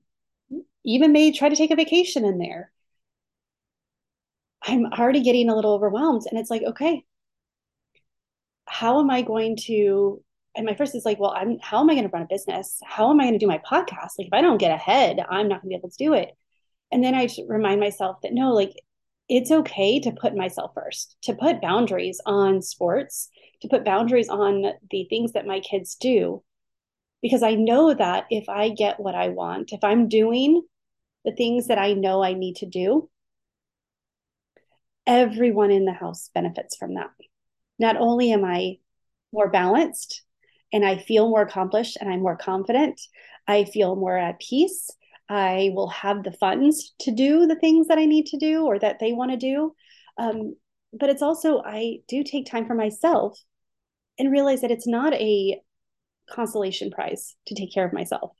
even 0.85 1.11
may 1.13 1.33
try 1.33 1.49
to 1.49 1.57
take 1.57 1.71
a 1.71 1.77
vacation 1.77 2.27
in 2.27 2.37
there. 2.37 2.71
I'm 4.63 4.85
already 4.93 5.23
getting 5.23 5.49
a 5.49 5.57
little 5.57 5.73
overwhelmed 5.73 6.25
and 6.31 6.39
it's 6.39 6.51
like, 6.51 6.63
okay, 6.63 7.03
how 8.67 9.01
am 9.01 9.09
I 9.09 9.23
going 9.23 9.57
to 9.69 10.23
and 10.55 10.67
my 10.67 10.75
first 10.75 10.95
is 10.95 11.07
like, 11.07 11.19
well, 11.19 11.33
I'm 11.35 11.59
how 11.63 11.81
am 11.81 11.89
I 11.89 11.95
going 11.95 12.05
to 12.05 12.11
run 12.13 12.23
a 12.23 12.27
business? 12.27 12.79
How 12.85 13.11
am 13.11 13.21
I 13.21 13.25
going 13.25 13.33
to 13.33 13.39
do 13.39 13.47
my 13.47 13.59
podcast? 13.59 14.19
Like 14.19 14.27
if 14.27 14.35
I 14.35 14.43
don't 14.43 14.59
get 14.59 14.71
ahead, 14.71 15.19
I'm 15.19 15.49
not 15.49 15.63
going 15.63 15.71
to 15.71 15.77
be 15.77 15.77
able 15.77 15.89
to 15.89 15.97
do 16.05 16.13
it. 16.13 16.37
And 16.93 17.03
then 17.03 17.15
I 17.15 17.27
remind 17.49 17.81
myself 17.81 18.19
that 18.23 18.35
no, 18.35 18.53
like 18.53 18.75
it's 19.31 19.53
okay 19.53 20.01
to 20.01 20.11
put 20.11 20.35
myself 20.35 20.73
first, 20.75 21.17
to 21.23 21.35
put 21.35 21.63
boundaries 21.63 22.21
on 22.27 22.61
sports, 22.61 23.31
to 23.63 23.69
put 23.69 23.85
boundaries 23.85 24.29
on 24.29 24.65
the 24.91 25.05
things 25.09 25.33
that 25.33 25.47
my 25.47 25.61
kids 25.61 25.95
do. 25.95 26.43
Because 27.23 27.45
I 27.45 27.55
know 27.55 27.95
that 27.95 28.27
if 28.31 28.49
I 28.49 28.71
get 28.71 28.99
what 28.99 29.15
I 29.15 29.29
want, 29.29 29.73
if 29.73 29.85
I'm 29.85 30.09
doing 30.09 30.63
the 31.25 31.31
things 31.33 31.69
that 31.69 31.79
I 31.79 31.93
know 31.93 32.25
I 32.25 32.33
need 32.33 32.57
to 32.57 32.67
do, 32.67 33.09
everyone 35.07 35.71
in 35.71 35.85
the 35.85 35.93
house 35.93 36.31
benefits 36.35 36.77
from 36.77 36.95
that. 36.95 37.11
Not 37.79 37.97
only 37.97 38.33
am 38.33 38.45
I 38.45 38.79
more 39.33 39.49
balanced 39.49 40.23
and 40.73 40.85
I 40.85 40.99
feel 40.99 41.29
more 41.29 41.43
accomplished 41.43 41.99
and 42.01 42.11
I'm 42.11 42.21
more 42.21 42.37
confident, 42.37 43.01
I 43.47 43.63
feel 43.65 43.95
more 43.95 44.19
at 44.19 44.41
peace. 44.41 44.91
I 45.31 45.71
will 45.75 45.89
have 45.91 46.25
the 46.25 46.33
funds 46.33 46.93
to 47.03 47.13
do 47.13 47.47
the 47.47 47.55
things 47.55 47.87
that 47.87 47.99
I 47.99 48.05
need 48.05 48.27
to 48.27 48.37
do 48.37 48.67
or 48.67 48.81
that 48.81 48.99
they 48.99 49.13
want 49.13 49.31
to 49.31 49.37
do. 49.37 49.75
Um, 50.19 50.57
but 50.93 51.09
it's 51.09 51.23
also, 51.23 51.63
I 51.65 51.99
do 52.09 52.25
take 52.25 52.47
time 52.47 52.67
for 52.67 52.75
myself 52.75 53.39
and 54.19 54.33
realize 54.33 54.63
that 54.63 54.73
it's 54.73 54.89
not 54.89 55.15
a 55.15 55.61
consolation 56.29 56.91
prize 56.91 57.37
to 57.47 57.55
take 57.55 57.73
care 57.73 57.87
of 57.87 57.93
myself. 57.93 58.33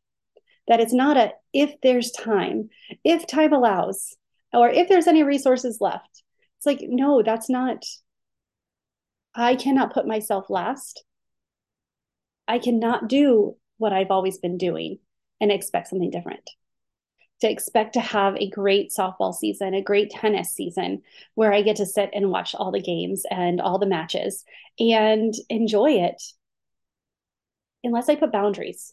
That 0.67 0.81
it's 0.81 0.93
not 0.93 1.17
a 1.17 1.33
if 1.53 1.73
there's 1.81 2.11
time, 2.11 2.71
if 3.05 3.25
time 3.25 3.53
allows, 3.53 4.17
or 4.53 4.69
if 4.69 4.89
there's 4.89 5.07
any 5.07 5.23
resources 5.23 5.79
left. 5.81 6.25
It's 6.59 6.67
like, 6.67 6.81
no, 6.83 7.23
that's 7.23 7.49
not, 7.49 7.85
I 9.33 9.55
cannot 9.55 9.95
put 9.95 10.09
myself 10.09 10.51
last. 10.51 11.05
I 12.49 12.59
cannot 12.59 13.09
do 13.09 13.57
what 13.79 13.93
I've 13.93 14.11
always 14.11 14.39
been 14.39 14.59
doing 14.59 14.99
and 15.41 15.53
expect 15.53 15.87
something 15.87 16.11
different 16.11 16.51
to 17.41 17.51
expect 17.51 17.95
to 17.95 18.01
have 18.01 18.37
a 18.37 18.51
great 18.51 18.91
softball 18.91 19.35
season, 19.35 19.75
a 19.75 19.83
great 19.83 20.11
tennis 20.11 20.51
season 20.53 21.03
where 21.35 21.53
I 21.53 21.63
get 21.63 21.77
to 21.77 21.87
sit 21.87 22.11
and 22.13 22.31
watch 22.31 22.55
all 22.55 22.71
the 22.71 22.83
games 22.83 23.25
and 23.31 23.61
all 23.61 23.79
the 23.79 23.87
matches 23.87 24.45
and 24.79 25.35
enjoy 25.49 25.93
it 25.93 26.23
unless 27.83 28.09
I 28.09 28.17
put 28.17 28.33
boundaries, 28.33 28.93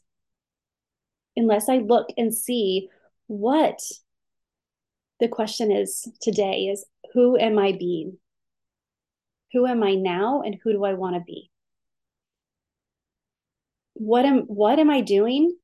unless 1.36 1.68
I 1.68 1.78
look 1.78 2.08
and 2.18 2.34
see 2.34 2.90
what 3.28 3.82
the 5.20 5.28
question 5.28 5.72
is 5.72 6.08
today 6.22 6.68
is 6.68 6.86
who 7.14 7.38
am 7.38 7.60
I 7.60 7.74
being? 7.74 8.18
Who 9.54 9.66
am 9.66 9.84
I 9.84 9.96
now 9.96 10.42
and 10.42 10.58
who 10.64 10.72
do 10.72 10.84
I 10.86 10.94
want 10.94 11.16
to 11.16 11.22
be? 11.22 11.50
What 13.94 14.26
am 14.26 14.42
what 14.42 14.80
am 14.80 14.90
I 14.90 15.02
doing 15.02 15.58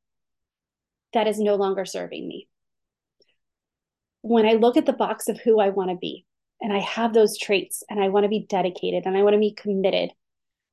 that 1.13 1.27
is 1.27 1.39
no 1.39 1.55
longer 1.55 1.85
serving 1.85 2.27
me? 2.27 2.47
When 4.23 4.45
I 4.45 4.53
look 4.53 4.77
at 4.77 4.85
the 4.85 4.93
box 4.93 5.27
of 5.27 5.39
who 5.39 5.59
I 5.59 5.69
want 5.69 5.91
to 5.91 5.97
be 5.97 6.25
and 6.61 6.71
I 6.73 6.79
have 6.79 7.13
those 7.13 7.37
traits 7.37 7.83
and 7.89 8.01
I 8.01 8.07
want 8.07 8.23
to 8.23 8.29
be 8.29 8.47
dedicated 8.49 9.05
and 9.05 9.17
I 9.17 9.21
want 9.21 9.33
to 9.33 9.39
be 9.39 9.53
committed. 9.53 10.11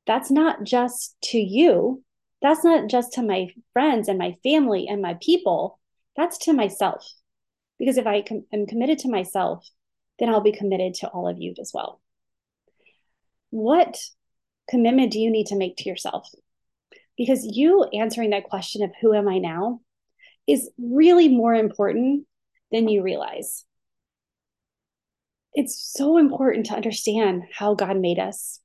That's 0.06 0.30
not 0.30 0.62
just 0.62 1.16
to 1.24 1.38
you. 1.38 2.02
That's 2.40 2.64
not 2.64 2.88
just 2.88 3.14
to 3.14 3.22
my 3.22 3.48
friends 3.72 4.08
and 4.08 4.18
my 4.18 4.36
family 4.44 4.86
and 4.88 5.02
my 5.02 5.18
people. 5.20 5.80
That's 6.16 6.38
to 6.38 6.52
myself. 6.52 7.04
Because 7.78 7.98
if 7.98 8.06
I 8.06 8.22
com- 8.22 8.46
am 8.52 8.66
committed 8.66 9.00
to 9.00 9.10
myself, 9.10 9.68
then 10.20 10.28
I'll 10.28 10.40
be 10.40 10.52
committed 10.52 10.94
to 10.94 11.08
all 11.08 11.26
of 11.26 11.40
you 11.40 11.54
as 11.60 11.72
well. 11.74 12.00
What 13.50 13.98
commitment 14.68 15.10
do 15.10 15.18
you 15.18 15.30
need 15.30 15.48
to 15.48 15.56
make 15.56 15.76
to 15.78 15.88
yourself? 15.88 16.28
Because 17.16 17.44
you 17.44 17.82
answering 17.92 18.30
that 18.30 18.44
question 18.44 18.84
of 18.84 18.92
who 19.00 19.12
am 19.12 19.28
I 19.28 19.38
now 19.38 19.80
is 20.46 20.70
really 20.78 21.28
more 21.28 21.54
important 21.54 22.26
than 22.72 22.88
you 22.88 23.02
realize 23.02 23.64
it's 25.54 25.92
so 25.92 26.16
important 26.16 26.66
to 26.66 26.74
understand 26.74 27.42
how 27.52 27.74
God 27.74 27.96
made 27.98 28.18
us, 28.18 28.60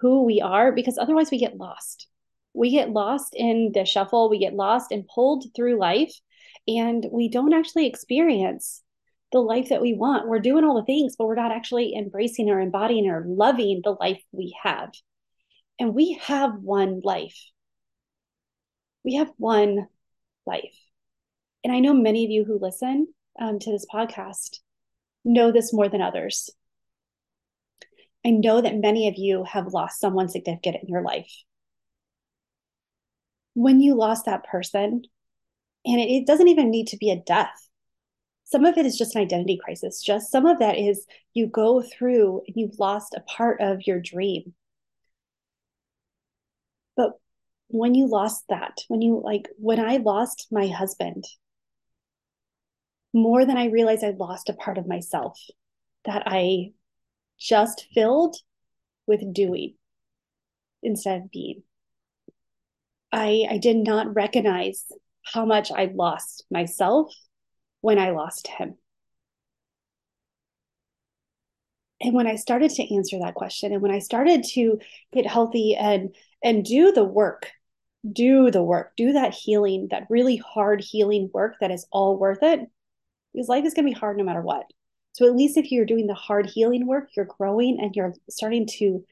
who 0.00 0.24
we 0.24 0.40
are, 0.40 0.72
because 0.72 0.98
otherwise 0.98 1.30
we 1.30 1.38
get 1.38 1.56
lost. 1.56 2.06
We 2.54 2.70
get 2.70 2.90
lost 2.90 3.34
in 3.36 3.72
the 3.74 3.84
shuffle, 3.84 4.30
we 4.30 4.38
get 4.38 4.54
lost 4.54 4.90
and 4.90 5.06
pulled 5.06 5.44
through 5.54 5.78
life, 5.78 6.12
and 6.66 7.06
we 7.12 7.28
don't 7.28 7.52
actually 7.52 7.86
experience 7.86 8.82
the 9.32 9.38
life 9.38 9.68
that 9.68 9.82
we 9.82 9.94
want. 9.94 10.28
We're 10.28 10.40
doing 10.40 10.64
all 10.64 10.76
the 10.76 10.84
things, 10.84 11.14
but 11.16 11.26
we're 11.26 11.36
not 11.36 11.52
actually 11.52 11.94
embracing 11.94 12.50
or 12.50 12.60
embodying 12.60 13.08
or 13.08 13.24
loving 13.26 13.82
the 13.84 13.92
life 13.92 14.20
we 14.32 14.56
have. 14.62 14.90
And 15.78 15.94
we 15.94 16.18
have 16.22 16.54
one 16.60 17.00
life. 17.04 17.38
We 19.04 19.14
have 19.14 19.30
one 19.36 19.86
life. 20.46 20.74
And 21.62 21.72
I 21.72 21.78
know 21.78 21.94
many 21.94 22.24
of 22.24 22.30
you 22.30 22.44
who 22.44 22.58
listen 22.58 23.06
um, 23.40 23.58
to 23.58 23.72
this 23.72 23.86
podcast 23.92 24.58
know 25.24 25.52
this 25.52 25.72
more 25.72 25.88
than 25.88 26.00
others. 26.00 26.50
I 28.24 28.30
know 28.30 28.60
that 28.60 28.76
many 28.76 29.08
of 29.08 29.16
you 29.16 29.44
have 29.44 29.72
lost 29.72 30.00
someone 30.00 30.28
significant 30.28 30.76
in 30.82 30.88
your 30.88 31.02
life. 31.02 31.32
When 33.54 33.80
you 33.80 33.94
lost 33.94 34.26
that 34.26 34.44
person, 34.44 35.02
and 35.84 36.00
it, 36.00 36.10
it 36.10 36.26
doesn't 36.26 36.48
even 36.48 36.70
need 36.70 36.88
to 36.88 36.98
be 36.98 37.10
a 37.10 37.16
death, 37.16 37.68
some 38.44 38.64
of 38.64 38.76
it 38.76 38.84
is 38.84 38.98
just 38.98 39.14
an 39.14 39.22
identity 39.22 39.58
crisis. 39.62 40.02
Just 40.02 40.30
some 40.30 40.44
of 40.44 40.58
that 40.58 40.76
is 40.76 41.06
you 41.34 41.46
go 41.46 41.82
through 41.82 42.42
and 42.46 42.56
you've 42.56 42.78
lost 42.78 43.14
a 43.14 43.20
part 43.20 43.60
of 43.60 43.86
your 43.86 44.00
dream. 44.00 44.54
But 46.96 47.12
when 47.68 47.94
you 47.94 48.08
lost 48.08 48.44
that, 48.48 48.78
when 48.88 49.02
you 49.02 49.20
like, 49.24 49.48
when 49.56 49.78
I 49.78 49.98
lost 49.98 50.48
my 50.50 50.66
husband, 50.66 51.24
more 53.12 53.44
than 53.44 53.56
I 53.56 53.66
realized 53.66 54.04
I 54.04 54.10
lost 54.10 54.48
a 54.48 54.54
part 54.54 54.78
of 54.78 54.86
myself 54.86 55.38
that 56.04 56.22
I 56.26 56.72
just 57.38 57.86
filled 57.92 58.36
with 59.06 59.32
doing 59.32 59.74
instead 60.82 61.22
of 61.22 61.30
being. 61.30 61.62
I, 63.12 63.46
I 63.50 63.58
did 63.58 63.76
not 63.76 64.14
recognize 64.14 64.84
how 65.24 65.44
much 65.44 65.72
I 65.72 65.90
lost 65.92 66.44
myself 66.50 67.12
when 67.80 67.98
I 67.98 68.10
lost 68.10 68.46
him. 68.46 68.76
And 72.00 72.14
when 72.14 72.26
I 72.26 72.36
started 72.36 72.70
to 72.72 72.94
answer 72.94 73.18
that 73.18 73.34
question 73.34 73.72
and 73.72 73.82
when 73.82 73.90
I 73.90 73.98
started 73.98 74.44
to 74.54 74.78
get 75.12 75.26
healthy 75.26 75.76
and 75.76 76.14
and 76.42 76.64
do 76.64 76.92
the 76.92 77.04
work, 77.04 77.50
do 78.10 78.50
the 78.50 78.62
work, 78.62 78.92
do 78.96 79.12
that 79.12 79.34
healing, 79.34 79.88
that 79.90 80.06
really 80.08 80.36
hard 80.36 80.80
healing 80.80 81.30
work 81.34 81.56
that 81.60 81.70
is 81.70 81.86
all 81.92 82.18
worth 82.18 82.42
it, 82.42 82.60
because 83.32 83.48
life 83.48 83.64
is 83.64 83.74
going 83.74 83.86
to 83.86 83.94
be 83.94 83.98
hard 83.98 84.16
no 84.16 84.24
matter 84.24 84.42
what. 84.42 84.66
So 85.12 85.26
at 85.26 85.36
least 85.36 85.56
if 85.56 85.70
you're 85.70 85.86
doing 85.86 86.06
the 86.06 86.14
hard 86.14 86.46
healing 86.46 86.86
work, 86.86 87.10
you're 87.16 87.26
growing 87.26 87.78
and 87.80 87.94
you're 87.94 88.14
starting 88.28 88.66
to 88.78 89.04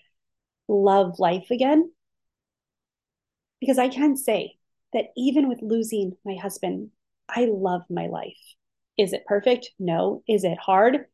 love 0.69 1.19
life 1.19 1.51
again. 1.51 1.91
Because 3.61 3.79
I 3.79 3.89
can 3.89 4.17
say 4.17 4.55
that 4.93 5.07
even 5.17 5.49
with 5.49 5.61
losing 5.63 6.17
my 6.25 6.37
husband, 6.37 6.91
I 7.29 7.49
love 7.51 7.83
my 7.91 8.07
life. 8.07 8.39
Is 8.97 9.13
it 9.13 9.27
perfect? 9.27 9.71
No. 9.79 10.23
Is 10.29 10.45
it 10.45 10.59
hard? 10.59 11.07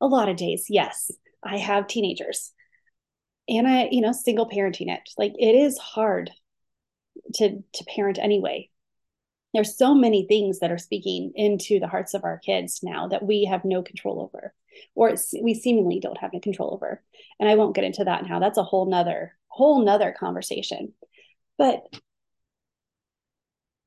A 0.00 0.06
lot 0.06 0.28
of 0.28 0.36
days, 0.36 0.66
yes. 0.68 1.10
I 1.42 1.58
have 1.58 1.86
teenagers 1.86 2.52
and 3.48 3.68
I, 3.68 3.88
you 3.90 4.00
know, 4.00 4.12
single 4.12 4.48
parenting 4.48 4.90
it. 4.90 5.08
Like 5.16 5.32
it 5.38 5.54
is 5.54 5.78
hard 5.78 6.30
to 7.34 7.62
to 7.72 7.84
parent 7.84 8.18
anyway 8.18 8.70
there's 9.56 9.76
so 9.76 9.94
many 9.94 10.26
things 10.26 10.58
that 10.58 10.70
are 10.70 10.78
speaking 10.78 11.32
into 11.34 11.80
the 11.80 11.88
hearts 11.88 12.12
of 12.12 12.24
our 12.24 12.38
kids 12.38 12.80
now 12.82 13.08
that 13.08 13.24
we 13.24 13.46
have 13.46 13.64
no 13.64 13.82
control 13.82 14.20
over 14.20 14.52
or 14.94 15.14
we 15.42 15.54
seemingly 15.54 15.98
don't 15.98 16.18
have 16.18 16.30
any 16.34 16.40
control 16.40 16.74
over. 16.74 17.02
And 17.40 17.48
i 17.48 17.54
won't 17.54 17.74
get 17.74 17.84
into 17.84 18.04
that 18.04 18.26
now. 18.28 18.38
That's 18.38 18.58
a 18.58 18.62
whole 18.62 18.86
nother 18.86 19.32
whole 19.48 19.82
nother 19.82 20.14
conversation. 20.18 20.92
But 21.56 21.82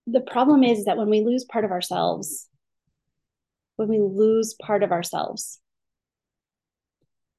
the 0.08 0.22
problem 0.22 0.64
is 0.64 0.86
that 0.86 0.98
when 0.98 1.10
we 1.10 1.22
lose 1.22 1.46
part 1.46 1.66
of 1.66 1.72
ourselves 1.72 2.48
when 3.76 3.88
we 3.88 4.00
lose 4.00 4.56
part 4.62 4.82
of 4.84 4.92
ourselves 4.92 5.60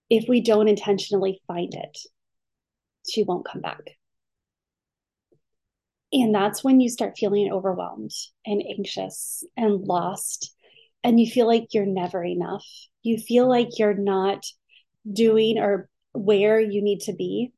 if 0.09 0.29
we 0.29 0.41
don't 0.41 0.69
intentionally 0.69 1.43
find 1.47 1.75
it 1.75 1.99
she 3.09 3.25
won't 3.25 3.45
come 3.45 3.61
back 3.61 3.97
and 6.13 6.35
that's 6.35 6.65
when 6.65 6.81
you 6.81 6.89
start 6.89 7.19
feeling 7.19 7.53
overwhelmed 7.53 8.13
and 8.45 8.63
anxious 8.63 9.45
and 9.57 9.87
lost. 9.87 10.55
And 11.05 11.19
you 11.19 11.31
feel 11.31 11.47
like 11.47 11.69
you're 11.73 11.87
never 11.87 12.25
enough. 12.25 12.67
You 13.03 13.17
feel 13.19 13.49
like 13.49 13.79
you're 13.79 13.95
not 13.95 14.45
doing 15.11 15.59
or 15.59 15.89
where 16.13 16.61
you 16.61 16.83
need 16.83 17.01
to 17.03 17.13
be. 17.13 17.53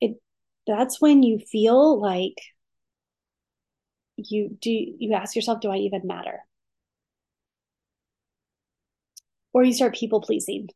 It 0.00 0.20
that's 0.66 1.00
when 1.00 1.22
you 1.22 1.38
feel 1.38 2.00
like 2.00 2.34
you 4.16 4.56
do 4.60 4.70
you 4.70 5.14
ask 5.14 5.34
yourself, 5.36 5.60
do 5.60 5.70
I 5.70 5.76
even 5.76 6.02
matter? 6.04 6.40
Or 9.54 9.62
you 9.64 9.72
start 9.72 9.94
people 9.94 10.20
pleasing. 10.20 10.68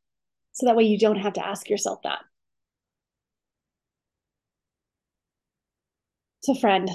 So 0.52 0.66
that 0.66 0.76
way 0.76 0.84
you 0.84 0.98
don't 0.98 1.16
have 1.16 1.34
to 1.34 1.46
ask 1.46 1.68
yourself 1.68 2.00
that. 2.04 2.20
So, 6.46 6.54
friend, 6.54 6.88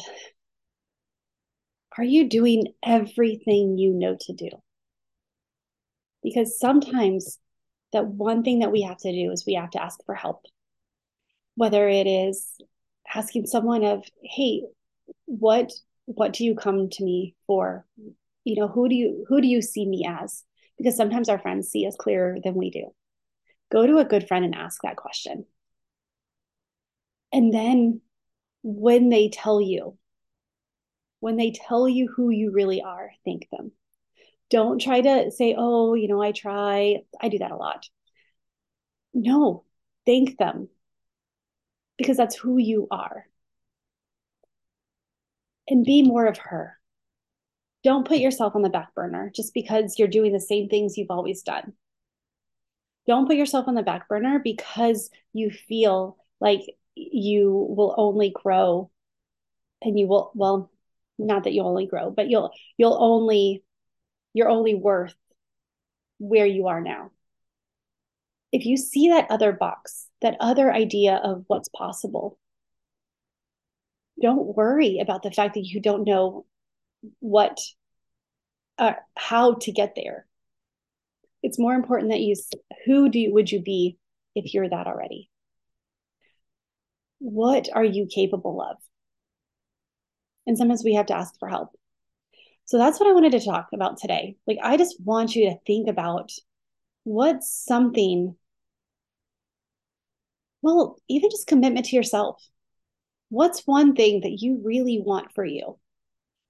are 1.98 2.06
you 2.06 2.30
doing 2.30 2.68
everything 2.82 3.78
you 3.78 3.92
know 3.92 4.16
to 4.22 4.32
do? 4.32 4.48
Because 6.24 6.58
sometimes 6.58 7.38
that 7.92 8.08
one 8.08 8.44
thing 8.44 8.60
that 8.60 8.72
we 8.72 8.84
have 8.84 9.00
to 9.00 9.12
do 9.12 9.30
is 9.30 9.46
we 9.46 9.56
have 9.56 9.72
to 9.72 9.84
ask 9.84 10.00
for 10.06 10.16
help. 10.16 10.46
Whether 11.56 11.90
it 11.90 12.08
is 12.08 12.62
asking 13.14 13.48
someone 13.48 13.84
of, 13.84 14.06
hey, 14.24 14.62
what 15.26 15.74
what 16.06 16.32
do 16.32 16.46
you 16.46 16.56
come 16.56 16.88
to 16.90 17.04
me 17.04 17.36
for? 17.46 17.86
You 18.46 18.56
know, 18.56 18.70
who 18.70 18.88
do 18.88 18.96
you 18.96 19.26
who 19.28 19.42
do 19.42 19.50
you 19.50 19.62
see 19.62 19.86
me 19.86 20.08
as? 20.08 20.46
Because 20.78 20.96
sometimes 20.96 21.28
our 21.28 21.40
friends 21.40 21.68
see 21.68 21.86
us 21.86 21.98
clearer 22.00 22.38
than 22.42 22.56
we 22.56 22.70
do. 22.70 22.94
Go 23.70 23.86
to 23.86 23.98
a 23.98 24.06
good 24.06 24.30
friend 24.30 24.46
and 24.46 24.56
ask 24.56 24.82
that 24.84 24.96
question. 24.96 25.46
And 27.34 27.54
then 27.54 28.00
when 28.64 29.10
they 29.10 29.30
tell 29.30 29.62
you, 29.62 29.98
when 31.20 31.38
they 31.38 31.52
tell 31.52 31.88
you 31.88 32.08
who 32.08 32.30
you 32.30 32.52
really 32.52 32.82
are, 32.82 33.12
thank 33.26 33.48
them. 33.50 33.72
Don't 34.50 34.82
try 34.82 35.02
to 35.02 35.32
say, 35.32 35.56
oh, 35.58 35.94
you 35.94 36.08
know, 36.08 36.22
I 36.22 36.32
try. 36.32 37.04
I 37.22 37.30
do 37.30 37.40
that 37.40 37.52
a 37.52 37.56
lot. 37.56 37.88
No, 39.14 39.64
thank 40.06 40.38
them 40.38 40.70
because 41.98 42.18
that's 42.18 42.36
who 42.36 42.58
you 42.58 42.88
are. 42.92 43.28
And 45.68 45.86
be 45.86 46.02
more 46.04 46.26
of 46.26 46.38
her. 46.38 46.78
Don't 47.84 48.08
put 48.08 48.18
yourself 48.18 48.56
on 48.56 48.62
the 48.62 48.70
back 48.70 48.94
burner 48.94 49.32
just 49.34 49.54
because 49.54 49.96
you're 49.98 50.08
doing 50.08 50.34
the 50.34 50.40
same 50.40 50.68
things 50.68 50.98
you've 50.98 51.12
always 51.12 51.42
done. 51.44 51.74
Don't 53.08 53.28
put 53.28 53.36
yourself 53.36 53.68
on 53.68 53.76
the 53.76 53.82
back 53.84 54.08
burner 54.08 54.40
because 54.44 55.10
you 55.34 55.50
feel 55.50 56.18
like 56.40 56.62
you 57.12 57.52
will 57.52 57.94
only 57.98 58.30
grow 58.30 58.90
and 59.82 59.98
you 59.98 60.08
will 60.08 60.32
well 60.36 60.70
not 61.18 61.44
that 61.44 61.54
you 61.54 61.62
only 61.64 61.86
grow 61.86 62.12
but 62.12 62.30
you'll 62.30 62.52
you'll 62.78 62.98
only 63.00 63.64
you're 64.34 64.50
only 64.50 64.76
worth 64.76 65.16
where 66.20 66.46
you 66.46 66.68
are 66.68 66.82
now. 66.82 67.12
If 68.52 68.66
you 68.66 68.78
see 68.78 69.10
that 69.10 69.32
other 69.32 69.52
box 69.52 70.08
that 70.22 70.38
other 70.40 70.72
idea 70.72 71.16
of 71.16 71.44
what's 71.48 71.70
possible 71.70 72.38
don't 74.22 74.56
worry 74.56 75.00
about 75.00 75.24
the 75.24 75.32
fact 75.32 75.56
that 75.56 75.66
you 75.66 75.80
don't 75.82 76.06
know 76.06 76.46
what 77.20 77.60
uh, 78.78 78.94
how 79.18 79.56
to 79.56 79.72
get 79.72 79.94
there. 79.96 80.26
It's 81.42 81.58
more 81.58 81.74
important 81.74 82.12
that 82.12 82.20
you 82.20 82.36
who 82.86 83.10
do 83.10 83.20
you, 83.20 83.34
would 83.34 83.52
you 83.52 83.62
be 83.62 83.98
if 84.36 84.54
you're 84.54 84.70
that 84.70 84.88
already 84.88 85.31
what 87.22 87.70
are 87.74 87.84
you 87.86 88.08
capable 88.08 88.62
of? 88.62 88.78
And 90.48 90.58
sometimes 90.58 90.84
we 90.84 90.96
have 90.96 91.06
to 91.06 91.16
ask 91.16 91.38
for 91.40 91.48
help. 91.48 91.70
So 92.66 92.78
that's 92.78 93.00
what 93.00 93.08
I 93.08 93.14
wanted 93.14 93.34
to 93.34 93.46
talk 93.46 93.70
about 93.74 93.98
today. 93.98 94.38
Like, 94.48 94.58
I 94.62 94.76
just 94.76 94.98
want 95.04 95.36
you 95.36 95.50
to 95.50 95.58
think 95.66 95.88
about 95.88 96.32
what's 97.04 97.50
something 97.50 98.36
Well, 100.62 101.00
even 101.08 101.30
just 101.32 101.48
commitment 101.48 101.88
to 101.88 101.96
yourself. 101.96 102.48
What's 103.30 103.66
one 103.66 103.96
thing 103.96 104.22
that 104.22 104.42
you 104.42 104.62
really 104.64 105.02
want 105.04 105.34
for 105.34 105.46
you? 105.46 105.80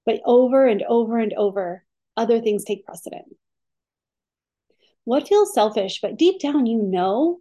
But 0.06 0.22
over 0.26 0.66
and 0.66 0.84
over 0.84 1.18
and 1.18 1.34
over, 1.34 1.86
other 2.18 2.42
things 2.42 2.64
take 2.64 2.86
precedent. 2.86 3.36
What 5.04 5.28
feels 5.28 5.54
selfish, 5.54 6.00
but 6.02 6.18
deep 6.18 6.40
down 6.40 6.66
you 6.66 6.82
know 6.82 7.40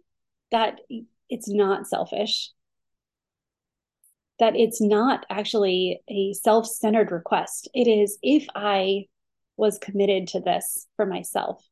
that 0.51 0.81
it's 1.29 1.49
not 1.49 1.87
selfish, 1.87 2.51
that 4.41 4.55
it's 4.55 4.81
not 4.81 5.23
actually 5.29 6.01
a 6.09 6.33
self 6.33 6.65
centered 6.65 7.11
request. 7.11 7.69
It 7.75 7.87
is 7.87 8.17
if 8.23 8.47
I 8.55 9.05
was 9.55 9.77
committed 9.77 10.29
to 10.29 10.39
this 10.39 10.87
for 10.97 11.05
myself, 11.05 11.63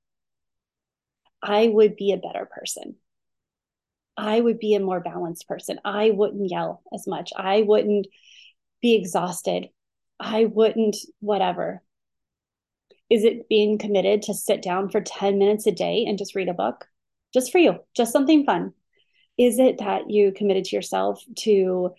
I 1.42 1.68
would 1.68 1.96
be 1.96 2.14
a 2.14 2.18
better 2.18 2.46
person. 2.46 2.96
I 4.16 4.40
would 4.40 4.60
be 4.60 4.76
a 4.76 4.80
more 4.80 5.00
balanced 5.00 5.48
person. 5.48 5.80
I 5.84 6.12
wouldn't 6.12 6.52
yell 6.52 6.84
as 6.94 7.08
much. 7.08 7.32
I 7.36 7.64
wouldn't 7.64 8.06
be 8.84 8.96
exhausted. 8.96 9.70
I 10.20 10.46
wouldn't, 10.46 10.96
whatever. 11.22 11.82
Is 13.10 13.24
it 13.24 13.50
being 13.50 13.80
committed 13.80 14.24
to 14.24 14.36
sit 14.36 14.62
down 14.62 14.90
for 14.90 15.02
10 15.02 15.40
minutes 15.40 15.66
a 15.66 15.72
day 15.72 16.06
and 16.08 16.20
just 16.20 16.36
read 16.36 16.50
a 16.50 16.54
book? 16.54 16.86
Just 17.34 17.52
for 17.52 17.58
you, 17.58 17.80
just 17.96 18.12
something 18.12 18.46
fun. 18.46 18.74
Is 19.40 19.58
it 19.58 19.80
that 19.80 20.12
you 20.12 20.34
committed 20.34 20.66
to 20.66 20.76
yourself 20.76 21.24
to, 21.40 21.96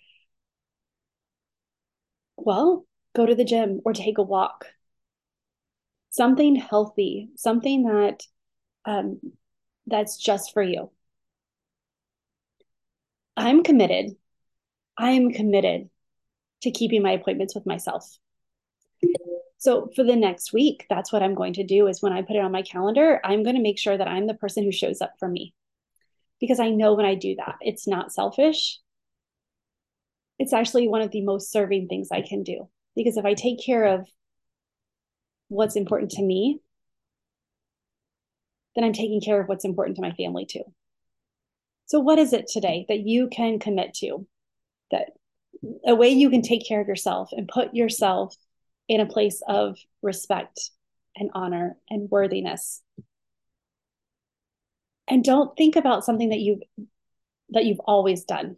well, 2.45 2.85
go 3.15 3.25
to 3.25 3.35
the 3.35 3.45
gym 3.45 3.81
or 3.85 3.93
take 3.93 4.17
a 4.17 4.23
walk? 4.23 4.65
Something 6.09 6.55
healthy, 6.55 7.29
something 7.35 7.83
that 7.83 8.23
um, 8.85 9.19
that's 9.87 10.17
just 10.17 10.53
for 10.53 10.63
you. 10.63 10.91
I'm 13.37 13.63
committed. 13.63 14.15
I 14.97 15.11
am 15.11 15.31
committed 15.31 15.89
to 16.61 16.71
keeping 16.71 17.01
my 17.01 17.11
appointments 17.11 17.55
with 17.55 17.65
myself. 17.65 18.17
So 19.57 19.89
for 19.95 20.03
the 20.03 20.15
next 20.15 20.53
week, 20.53 20.85
that's 20.89 21.13
what 21.13 21.21
I'm 21.21 21.35
going 21.35 21.53
to 21.53 21.63
do 21.63 21.87
is 21.87 22.01
when 22.01 22.13
I 22.13 22.23
put 22.23 22.35
it 22.35 22.43
on 22.43 22.51
my 22.51 22.63
calendar, 22.63 23.21
I'm 23.23 23.43
going 23.43 23.55
to 23.55 23.61
make 23.61 23.77
sure 23.77 23.95
that 23.95 24.07
I'm 24.07 24.25
the 24.25 24.33
person 24.33 24.63
who 24.63 24.71
shows 24.71 25.01
up 25.01 25.13
for 25.19 25.27
me. 25.27 25.53
Because 26.39 26.59
I 26.59 26.69
know 26.69 26.95
when 26.95 27.05
I 27.05 27.13
do 27.13 27.35
that, 27.35 27.57
it's 27.61 27.87
not 27.87 28.11
selfish. 28.11 28.79
It's 30.41 30.53
actually 30.53 30.87
one 30.87 31.03
of 31.03 31.11
the 31.11 31.21
most 31.21 31.51
serving 31.51 31.87
things 31.87 32.07
I 32.11 32.21
can 32.21 32.41
do. 32.41 32.67
Because 32.95 33.15
if 33.15 33.25
I 33.25 33.35
take 33.35 33.63
care 33.63 33.85
of 33.85 34.07
what's 35.49 35.75
important 35.75 36.09
to 36.13 36.23
me, 36.23 36.59
then 38.75 38.83
I'm 38.83 38.91
taking 38.91 39.21
care 39.21 39.39
of 39.39 39.47
what's 39.47 39.65
important 39.65 39.97
to 39.97 40.01
my 40.01 40.13
family 40.13 40.47
too. 40.47 40.63
So, 41.85 41.99
what 41.99 42.17
is 42.17 42.33
it 42.33 42.47
today 42.47 42.87
that 42.89 43.01
you 43.01 43.27
can 43.27 43.59
commit 43.59 43.93
to? 43.97 44.25
That 44.89 45.11
a 45.85 45.93
way 45.93 46.09
you 46.09 46.31
can 46.31 46.41
take 46.41 46.67
care 46.67 46.81
of 46.81 46.87
yourself 46.87 47.29
and 47.33 47.47
put 47.47 47.75
yourself 47.75 48.35
in 48.87 48.99
a 48.99 49.05
place 49.05 49.43
of 49.47 49.77
respect 50.01 50.71
and 51.15 51.29
honor 51.35 51.77
and 51.87 52.09
worthiness. 52.09 52.81
And 55.07 55.23
don't 55.23 55.55
think 55.55 55.75
about 55.75 56.03
something 56.03 56.29
that 56.29 56.39
you've 56.39 56.63
that 57.51 57.65
you've 57.65 57.81
always 57.81 58.23
done. 58.23 58.55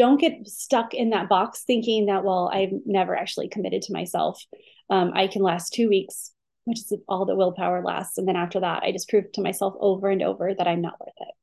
Don't 0.00 0.18
get 0.18 0.48
stuck 0.48 0.94
in 0.94 1.10
that 1.10 1.28
box 1.28 1.62
thinking 1.66 2.06
that, 2.06 2.24
well, 2.24 2.50
I've 2.50 2.72
never 2.86 3.14
actually 3.14 3.50
committed 3.50 3.82
to 3.82 3.92
myself. 3.92 4.42
Um, 4.88 5.12
I 5.14 5.26
can 5.26 5.42
last 5.42 5.74
two 5.74 5.90
weeks, 5.90 6.32
which 6.64 6.78
is 6.78 6.94
all 7.06 7.26
the 7.26 7.36
willpower 7.36 7.82
lasts. 7.84 8.16
And 8.16 8.26
then 8.26 8.34
after 8.34 8.60
that, 8.60 8.82
I 8.82 8.92
just 8.92 9.10
prove 9.10 9.30
to 9.32 9.42
myself 9.42 9.74
over 9.78 10.08
and 10.08 10.22
over 10.22 10.54
that 10.54 10.66
I'm 10.66 10.80
not 10.80 10.98
worth 10.98 11.12
it 11.20 11.34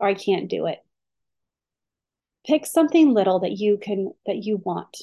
or 0.00 0.08
I 0.08 0.14
can't 0.14 0.48
do 0.48 0.64
it. 0.64 0.78
Pick 2.46 2.64
something 2.64 3.12
little 3.12 3.40
that 3.40 3.52
you 3.52 3.76
can, 3.76 4.14
that 4.24 4.42
you 4.42 4.56
want. 4.64 4.96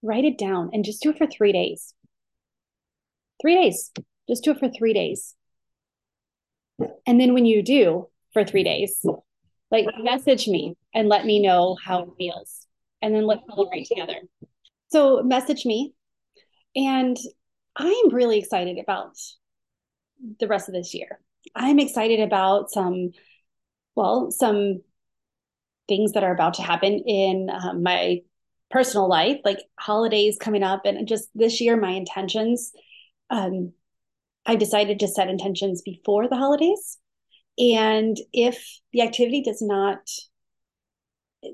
Write 0.00 0.24
it 0.24 0.38
down 0.38 0.70
and 0.72 0.86
just 0.86 1.02
do 1.02 1.10
it 1.10 1.18
for 1.18 1.26
three 1.26 1.52
days. 1.52 1.92
Three 3.42 3.56
days. 3.56 3.92
Just 4.26 4.42
do 4.42 4.52
it 4.52 4.58
for 4.58 4.70
three 4.70 4.94
days. 4.94 5.34
And 7.06 7.20
then 7.20 7.34
when 7.34 7.44
you 7.44 7.62
do 7.62 8.08
for 8.32 8.42
three 8.42 8.64
days, 8.64 9.04
like 9.70 9.86
message 9.98 10.48
me 10.48 10.76
and 10.94 11.08
let 11.08 11.24
me 11.24 11.40
know 11.40 11.76
how 11.82 12.02
it 12.02 12.08
feels. 12.18 12.66
And 13.02 13.14
then 13.14 13.26
let's 13.26 13.42
celebrate 13.48 13.86
together. 13.86 14.20
So 14.88 15.22
message 15.22 15.64
me. 15.64 15.94
And 16.74 17.16
I'm 17.76 18.10
really 18.12 18.38
excited 18.38 18.78
about 18.78 19.16
the 20.38 20.48
rest 20.48 20.68
of 20.68 20.74
this 20.74 20.94
year. 20.94 21.20
I'm 21.54 21.78
excited 21.78 22.20
about 22.20 22.70
some, 22.70 23.10
well, 23.94 24.30
some 24.30 24.82
things 25.88 26.12
that 26.12 26.24
are 26.24 26.32
about 26.32 26.54
to 26.54 26.62
happen 26.62 27.02
in 27.06 27.48
um, 27.50 27.82
my 27.82 28.20
personal 28.70 29.08
life, 29.08 29.38
like 29.44 29.58
holidays 29.78 30.36
coming 30.40 30.62
up, 30.62 30.82
and 30.84 31.08
just 31.08 31.28
this 31.34 31.60
year, 31.60 31.76
my 31.76 31.90
intentions. 31.90 32.72
Um, 33.28 33.72
I 34.46 34.56
decided 34.56 35.00
to 35.00 35.08
set 35.08 35.28
intentions 35.28 35.82
before 35.82 36.28
the 36.28 36.36
holidays, 36.36 36.98
and 37.58 38.16
if 38.32 38.80
the 38.92 39.02
activity 39.02 39.42
does 39.42 39.62
not 39.62 40.08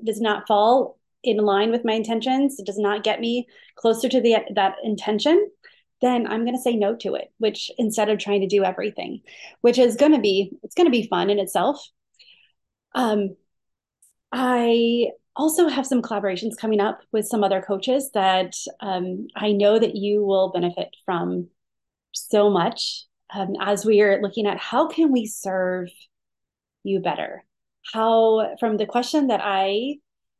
does 0.05 0.19
not 0.19 0.47
fall 0.47 0.99
in 1.23 1.37
line 1.37 1.71
with 1.71 1.85
my 1.85 1.93
intentions, 1.93 2.59
it 2.59 2.65
does 2.65 2.77
not 2.77 3.03
get 3.03 3.19
me 3.19 3.47
closer 3.75 4.09
to 4.09 4.21
the 4.21 4.37
that 4.55 4.75
intention, 4.83 5.49
then 6.01 6.27
I'm 6.27 6.43
going 6.43 6.55
to 6.55 6.61
say 6.61 6.75
no 6.75 6.95
to 6.97 7.15
it, 7.15 7.31
which 7.37 7.71
instead 7.77 8.09
of 8.09 8.19
trying 8.19 8.41
to 8.41 8.47
do 8.47 8.63
everything, 8.63 9.21
which 9.61 9.77
is 9.77 9.95
going 9.95 10.13
to 10.13 10.19
be, 10.19 10.51
it's 10.63 10.75
going 10.75 10.85
to 10.85 10.91
be 10.91 11.07
fun 11.07 11.29
in 11.29 11.39
itself. 11.39 11.85
Um, 12.93 13.35
I 14.31 15.07
also 15.35 15.67
have 15.67 15.85
some 15.85 16.01
collaborations 16.01 16.57
coming 16.57 16.79
up 16.79 17.01
with 17.11 17.27
some 17.27 17.43
other 17.43 17.61
coaches 17.61 18.11
that 18.13 18.55
um, 18.79 19.27
I 19.35 19.51
know 19.51 19.79
that 19.79 19.95
you 19.95 20.23
will 20.23 20.51
benefit 20.51 20.95
from 21.05 21.47
so 22.13 22.49
much 22.49 23.05
um, 23.33 23.55
as 23.59 23.85
we 23.85 24.01
are 24.01 24.21
looking 24.21 24.45
at 24.45 24.57
how 24.57 24.87
can 24.87 25.11
we 25.11 25.25
serve 25.25 25.89
you 26.83 26.99
better? 26.99 27.43
How, 27.93 28.55
from 28.59 28.77
the 28.77 28.85
question 28.85 29.27
that 29.27 29.41
I 29.43 29.95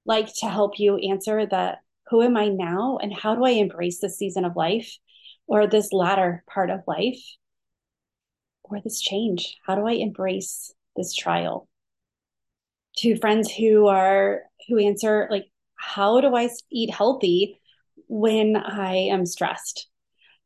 like 0.05 0.33
to 0.39 0.47
help 0.47 0.79
you 0.79 0.97
answer 0.97 1.45
that 1.45 1.79
who 2.09 2.21
am 2.21 2.37
I 2.37 2.47
now 2.47 2.97
and 3.01 3.13
how 3.13 3.35
do 3.35 3.43
I 3.43 3.51
embrace 3.51 3.99
this 3.99 4.17
season 4.17 4.45
of 4.45 4.55
life? 4.55 4.97
or 5.47 5.65
this 5.65 5.93
latter 5.93 6.43
part 6.47 6.69
of 6.69 6.81
life 6.87 7.21
or 8.63 8.79
this 8.81 9.01
change? 9.01 9.57
How 9.65 9.75
do 9.75 9.87
I 9.87 9.93
embrace 9.93 10.73
this 10.95 11.15
trial? 11.15 11.67
To 12.97 13.17
friends 13.17 13.51
who 13.51 13.87
are 13.87 14.43
who 14.67 14.79
answer 14.79 15.27
like, 15.31 15.45
how 15.75 16.19
do 16.19 16.35
I 16.35 16.49
eat 16.71 16.93
healthy 16.93 17.59
when 18.07 18.57
I 18.57 18.95
am 18.95 19.25
stressed? 19.25 19.87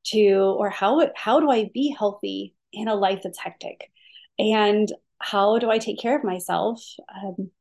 To 0.05 0.55
or 0.57 0.69
how 0.69 1.11
how 1.15 1.39
do 1.39 1.49
I 1.51 1.69
be 1.73 1.95
healthy 1.97 2.55
in 2.73 2.87
a 2.87 2.95
life 2.95 3.21
that's 3.23 3.37
hectic? 3.37 3.91
And 4.39 4.91
how 5.19 5.59
do 5.59 5.69
I 5.69 5.77
take 5.77 5.99
care 5.99 6.17
of 6.17 6.23
myself? 6.23 6.83
Um, 7.15 7.51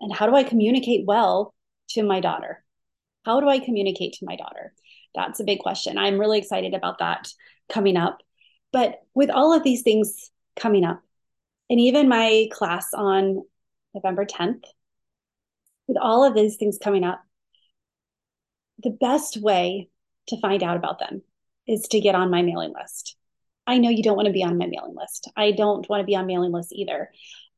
and 0.00 0.12
how 0.12 0.26
do 0.26 0.34
I 0.34 0.44
communicate 0.44 1.06
well 1.06 1.54
to 1.90 2.02
my 2.02 2.20
daughter? 2.20 2.62
How 3.24 3.40
do 3.40 3.48
I 3.48 3.58
communicate 3.58 4.14
to 4.14 4.26
my 4.26 4.36
daughter? 4.36 4.74
That's 5.14 5.40
a 5.40 5.44
big 5.44 5.60
question. 5.60 5.96
I'm 5.96 6.18
really 6.18 6.38
excited 6.38 6.74
about 6.74 6.98
that 6.98 7.28
coming 7.68 7.96
up. 7.96 8.18
But 8.72 9.00
with 9.14 9.30
all 9.30 9.52
of 9.52 9.62
these 9.62 9.82
things 9.82 10.30
coming 10.56 10.84
up, 10.84 11.02
and 11.70 11.80
even 11.80 12.08
my 12.08 12.48
class 12.52 12.92
on 12.94 13.42
November 13.94 14.26
10th, 14.26 14.64
with 15.86 15.96
all 15.96 16.24
of 16.24 16.34
these 16.34 16.56
things 16.56 16.78
coming 16.82 17.04
up, 17.04 17.22
the 18.82 18.90
best 18.90 19.36
way 19.36 19.88
to 20.28 20.40
find 20.40 20.62
out 20.62 20.76
about 20.76 20.98
them 20.98 21.22
is 21.72 21.82
to 21.88 22.00
get 22.00 22.14
on 22.14 22.30
my 22.30 22.42
mailing 22.42 22.72
list. 22.78 23.16
I 23.66 23.78
know 23.78 23.90
you 23.90 24.02
don't 24.02 24.16
want 24.16 24.26
to 24.26 24.32
be 24.32 24.42
on 24.42 24.58
my 24.58 24.66
mailing 24.66 24.94
list. 24.96 25.30
I 25.36 25.52
don't 25.52 25.88
want 25.88 26.00
to 26.00 26.06
be 26.06 26.16
on 26.16 26.26
mailing 26.26 26.52
lists 26.52 26.72
either. 26.72 27.10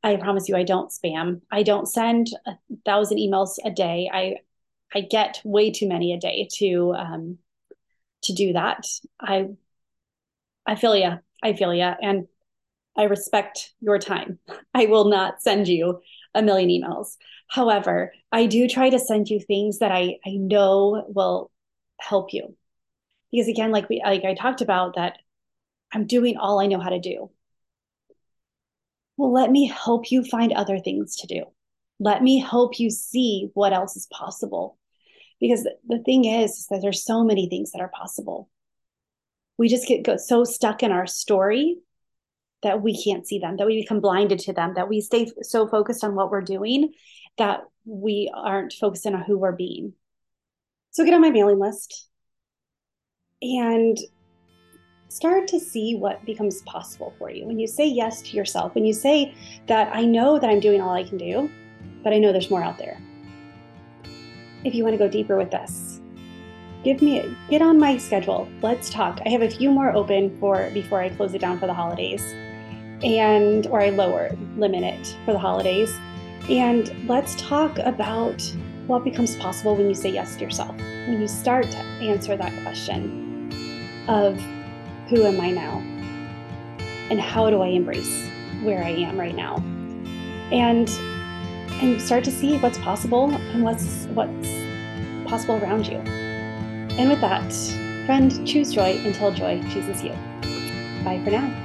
I 0.03 0.16
promise 0.16 0.48
you, 0.48 0.57
I 0.57 0.64
don't 0.64 0.92
spam. 0.92 1.40
I 1.50 1.62
don't 1.62 1.87
send 1.87 2.29
a 2.46 2.53
thousand 2.85 3.18
emails 3.18 3.57
a 3.64 3.70
day. 3.70 4.11
I 4.12 4.37
I 4.94 5.00
get 5.00 5.40
way 5.44 5.70
too 5.70 5.88
many 5.88 6.12
a 6.12 6.20
day 6.20 6.48
to 6.59 6.94
um, 6.96 7.38
to 8.24 8.35
do 8.35 8.53
that. 8.53 8.87
I 9.20 9.48
I 10.66 10.77
feel 10.77 10.94
ya. 10.94 11.18
I 11.42 11.55
feel 11.55 11.74
ya. 11.74 11.94
And 12.03 12.27
I 12.96 13.05
respect 13.05 13.72
your 13.81 13.98
time. 13.98 14.38
I 14.74 14.87
will 14.87 15.07
not 15.07 15.42
send 15.42 15.68
you 15.68 16.00
a 16.35 16.42
million 16.42 16.68
emails. 16.68 17.16
However, 17.48 18.12
I 18.33 18.46
do 18.46 18.68
try 18.68 18.90
to 18.90 18.98
send 18.98 19.29
you 19.29 19.40
things 19.40 19.79
that 19.79 19.92
I, 19.92 20.18
I 20.27 20.31
know 20.33 21.05
will 21.09 21.50
help 22.00 22.33
you. 22.33 22.57
Because 23.35 23.49
again, 23.49 23.73
like 23.73 23.88
we 23.88 24.01
like 24.05 24.25
I 24.25 24.35
talked 24.35 24.61
about 24.61 24.94
that 24.97 25.18
I'm 25.92 26.07
doing 26.07 26.37
all 26.37 26.61
I 26.61 26.66
know 26.66 26.81
how 26.81 26.90
to 26.90 27.01
do. 27.01 27.31
Well, 29.16 29.33
let 29.33 29.51
me 29.51 29.66
help 29.66 30.11
you 30.11 30.25
find 30.25 30.53
other 30.53 30.79
things 30.79 31.16
to 31.16 31.27
do. 31.27 31.44
Let 31.99 32.23
me 32.23 32.38
help 32.38 32.79
you 32.79 32.90
see 32.90 33.51
what 33.55 33.73
else 33.73 33.97
is 33.97 34.09
possible 34.12 34.79
because 35.40 35.66
the 35.87 36.03
thing 36.05 36.25
is, 36.25 36.51
is 36.53 36.66
that 36.70 36.81
there's 36.83 37.05
so 37.05 37.25
many 37.25 37.49
things 37.49 37.73
that 37.73 37.81
are 37.81 37.90
possible 37.94 38.49
we 39.57 39.68
just 39.68 39.87
get 39.87 40.20
so 40.20 40.44
stuck 40.44 40.83
in 40.83 40.92
our 40.92 41.07
story 41.07 41.79
that 42.62 42.83
we 42.83 43.03
can't 43.03 43.27
see 43.27 43.38
them, 43.38 43.57
that 43.57 43.66
we 43.66 43.81
become 43.81 44.01
blinded 44.01 44.38
to 44.40 44.53
them, 44.53 44.75
that 44.75 44.88
we 44.88 45.01
stay 45.01 45.31
so 45.42 45.68
focused 45.68 46.03
on 46.03 46.14
what 46.14 46.31
we're 46.31 46.40
doing 46.40 46.92
that 47.37 47.61
we 47.85 48.31
aren't 48.35 48.73
focusing 48.73 49.14
on 49.14 49.23
who 49.23 49.38
we're 49.38 49.53
being. 49.53 49.92
So 50.90 51.05
get 51.05 51.14
on 51.14 51.20
my 51.20 51.31
mailing 51.31 51.59
list 51.59 52.09
and 53.42 53.99
start 55.14 55.47
to 55.47 55.61
see 55.61 55.94
what 55.94 56.25
becomes 56.25 56.62
possible 56.62 57.14
for 57.18 57.31
you. 57.31 57.47
When 57.47 57.59
you 57.59 57.68
say 57.68 57.87
yes 57.87 58.20
to 58.23 58.37
yourself, 58.37 58.75
when 58.75 58.85
you 58.85 58.92
say 58.92 59.35
that 59.66 59.94
I 59.94 60.05
know 60.05 60.40
that 60.40 60.51
I'm 60.51 60.61
doing 60.61 60.81
all 60.81 60.92
I 60.92 61.05
can 61.05 61.18
do, 61.18 61.49
but 62.03 62.12
I 62.12 62.18
know 62.18 62.33
there's 62.33 62.51
more 62.51 62.64
out 62.64 62.79
there. 62.79 63.01
If 64.64 64.75
you 64.75 64.83
want 64.83 64.94
to 64.94 64.99
go 64.99 65.09
deeper 65.09 65.37
with 65.37 65.53
this, 65.53 66.01
give 66.83 67.01
me 67.01 67.20
a, 67.20 67.37
get 67.49 67.62
on 67.62 67.79
my 67.79 67.97
schedule. 67.97 68.49
Let's 68.61 68.90
talk. 68.90 69.20
I 69.25 69.29
have 69.29 69.42
a 69.42 69.51
few 69.51 69.70
more 69.70 69.94
open 69.94 70.37
for 70.40 70.68
before 70.75 71.01
I 71.01 71.11
close 71.11 71.33
it 71.33 71.40
down 71.40 71.61
for 71.61 71.66
the 71.66 71.75
holidays. 71.75 72.33
And 73.05 73.66
or 73.68 73.81
I 73.81 73.90
lower 73.90 74.37
limit 74.57 74.83
it 74.83 75.16
for 75.25 75.33
the 75.33 75.38
holidays. 75.38 75.94
And 76.49 77.09
let's 77.09 77.37
talk 77.37 77.79
about 77.79 78.42
what 78.87 79.05
becomes 79.05 79.37
possible 79.37 79.77
when 79.77 79.88
you 79.88 79.94
say 79.94 80.11
yes 80.11 80.35
to 80.37 80.42
yourself. 80.42 80.77
When 80.77 81.20
you 81.20 81.29
start 81.29 81.70
to 81.70 81.79
answer 81.79 82.37
that 82.37 82.53
question 82.62 83.23
of 84.08 84.38
who 85.08 85.24
am 85.24 85.40
I 85.40 85.50
now? 85.50 85.78
And 87.10 87.20
how 87.20 87.50
do 87.50 87.60
I 87.60 87.68
embrace 87.68 88.28
where 88.62 88.82
I 88.82 88.90
am 88.90 89.18
right 89.18 89.34
now? 89.34 89.56
And 90.50 90.88
and 91.82 92.00
start 92.00 92.24
to 92.24 92.30
see 92.30 92.56
what's 92.58 92.78
possible 92.78 93.30
and 93.30 93.62
what's 93.62 94.06
what's 94.14 94.48
possible 95.28 95.56
around 95.56 95.86
you. 95.86 95.98
And 95.98 97.10
with 97.10 97.20
that, 97.20 97.52
friend, 98.06 98.46
choose 98.46 98.72
joy 98.72 99.00
until 99.04 99.32
joy 99.32 99.60
chooses 99.70 100.02
you. 100.02 100.12
Bye 101.04 101.20
for 101.24 101.30
now. 101.30 101.63